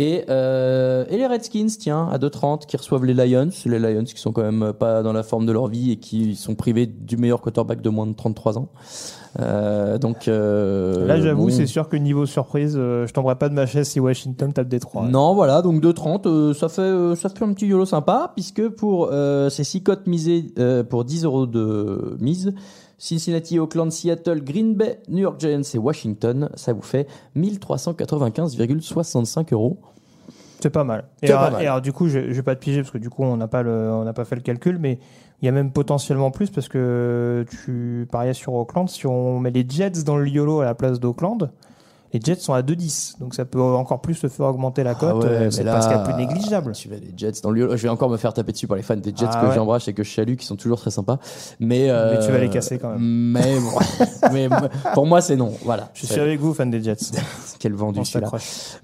[0.00, 3.48] Et, euh, et les Redskins, tiens, à 2,30, qui reçoivent les Lions.
[3.66, 6.36] Les Lions qui sont quand même pas dans la forme de leur vie et qui
[6.36, 8.68] sont privés du meilleur quarterback de moins de 33 ans.
[9.40, 11.50] Euh, donc euh, Là, j'avoue, bon.
[11.50, 14.68] c'est sûr que niveau surprise, euh, je tomberai pas de ma chaise si Washington tape
[14.68, 15.08] des 3.
[15.08, 18.68] Non, voilà, donc 2,30, euh, ça fait euh, ça fait un petit YOLO sympa, puisque
[18.68, 22.54] pour euh, ces 6 cotes misées euh, pour 10 euros de mise,
[22.98, 29.78] Cincinnati, Oakland, Seattle, Green Bay, New York Giants et Washington, ça vous fait 1395,65 euros.
[30.60, 31.04] C'est pas mal.
[31.22, 31.62] Et C'est alors, pas mal.
[31.62, 33.36] et alors, du coup, je, je vais pas te piéger parce que du coup, on
[33.36, 34.98] n'a pas le, on n'a pas fait le calcul, mais
[35.40, 38.88] il y a même potentiellement plus parce que tu pariais sur Auckland.
[38.88, 41.52] Si on met les Jets dans le YOLO à la place d'Auckland,
[42.12, 43.18] les Jets sont à 2,10.
[43.20, 45.24] Donc ça peut encore plus te faire augmenter la cote.
[45.24, 46.72] Ah ouais, euh, c'est pas ce qu'il y a plus négligeable.
[46.72, 47.76] Tu vas les Jets dans le.
[47.76, 49.54] Je vais encore me faire taper dessus par les fans des Jets Ah que ouais.
[49.54, 51.18] j'embrasse et que je salue, qui sont toujours très sympas.
[51.60, 53.00] Mais, euh, Mais tu vas les casser quand même.
[54.32, 54.48] Mais,
[54.94, 55.52] pour moi, c'est non.
[55.64, 55.90] Voilà.
[55.94, 56.96] Je suis avec vous, fan des Jets.
[57.58, 58.30] Quel vendu celui-là.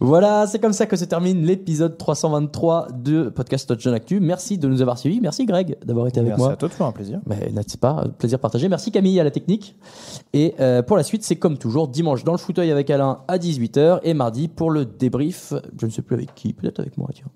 [0.00, 4.20] Voilà, c'est comme ça que se termine l'épisode 323 de Podcast Touchdown Actu.
[4.20, 5.20] Merci de nous avoir suivis.
[5.20, 6.52] Merci Greg d'avoir été avec Merci moi.
[6.52, 7.20] à toi, toujours un plaisir.
[7.26, 8.68] Mais n'est-ce pas Plaisir partagé.
[8.68, 9.76] Merci Camille à la technique.
[10.32, 13.38] Et euh, pour la suite, c'est comme toujours, dimanche dans le fauteuil avec Alain à
[13.38, 15.52] 18h et mardi pour le débrief.
[15.80, 17.26] Je ne sais plus avec qui, peut-être avec moi, tiens.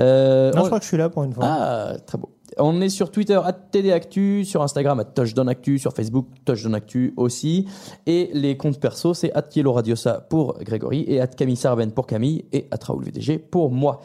[0.00, 1.44] Euh, Non, on- je crois que je suis là pour une fois.
[1.46, 2.30] ah, très beau.
[2.60, 3.38] On est sur Twitter,
[3.70, 7.66] TDActu, sur Instagram, TouchdownActu, sur Facebook, TouchdownActu aussi.
[8.06, 13.04] Et les comptes perso, c'est Radiosa pour Grégory et Camille Sarben pour Camille et Raoul
[13.04, 14.00] VDG pour moi.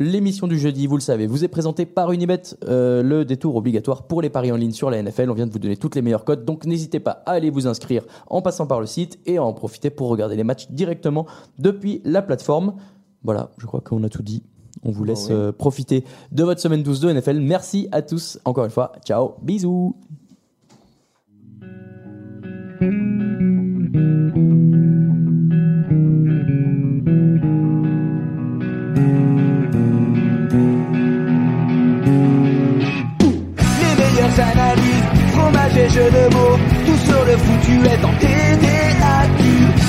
[0.00, 4.04] L'émission du jeudi, vous le savez, vous est présentée par Unibet, euh, le détour obligatoire
[4.04, 5.28] pour les paris en ligne sur la NFL.
[5.28, 7.66] On vient de vous donner toutes les meilleures cotes, donc n'hésitez pas à aller vous
[7.66, 11.26] inscrire en passant par le site et à en profiter pour regarder les matchs directement
[11.58, 12.74] depuis la plateforme.
[13.24, 14.44] Voilà, je crois qu'on a tout dit.
[14.84, 15.34] On vous laisse oui.
[15.34, 17.40] euh, profiter de votre semaine 12 de NFL.
[17.40, 18.92] Merci à tous encore une fois.
[19.04, 19.96] Ciao, bisous.
[36.86, 39.42] Tout sur le foutu est en TDAQ.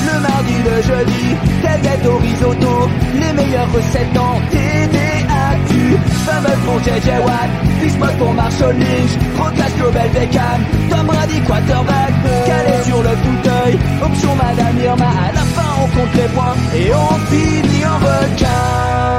[0.07, 5.97] Le mardi, le jeudi, tailgate au risotto, les meilleures recettes en TDAQ.
[6.25, 7.49] Fameux pour JJ Watt,
[7.81, 12.13] Bismuth pour Marshall Lynch, Procast Global Beckham, Tom Brady quarterback,
[12.45, 16.91] calé sur le fauteuil, option Madame Irma, à la fin on compte les points et
[16.93, 19.18] on finit en requin.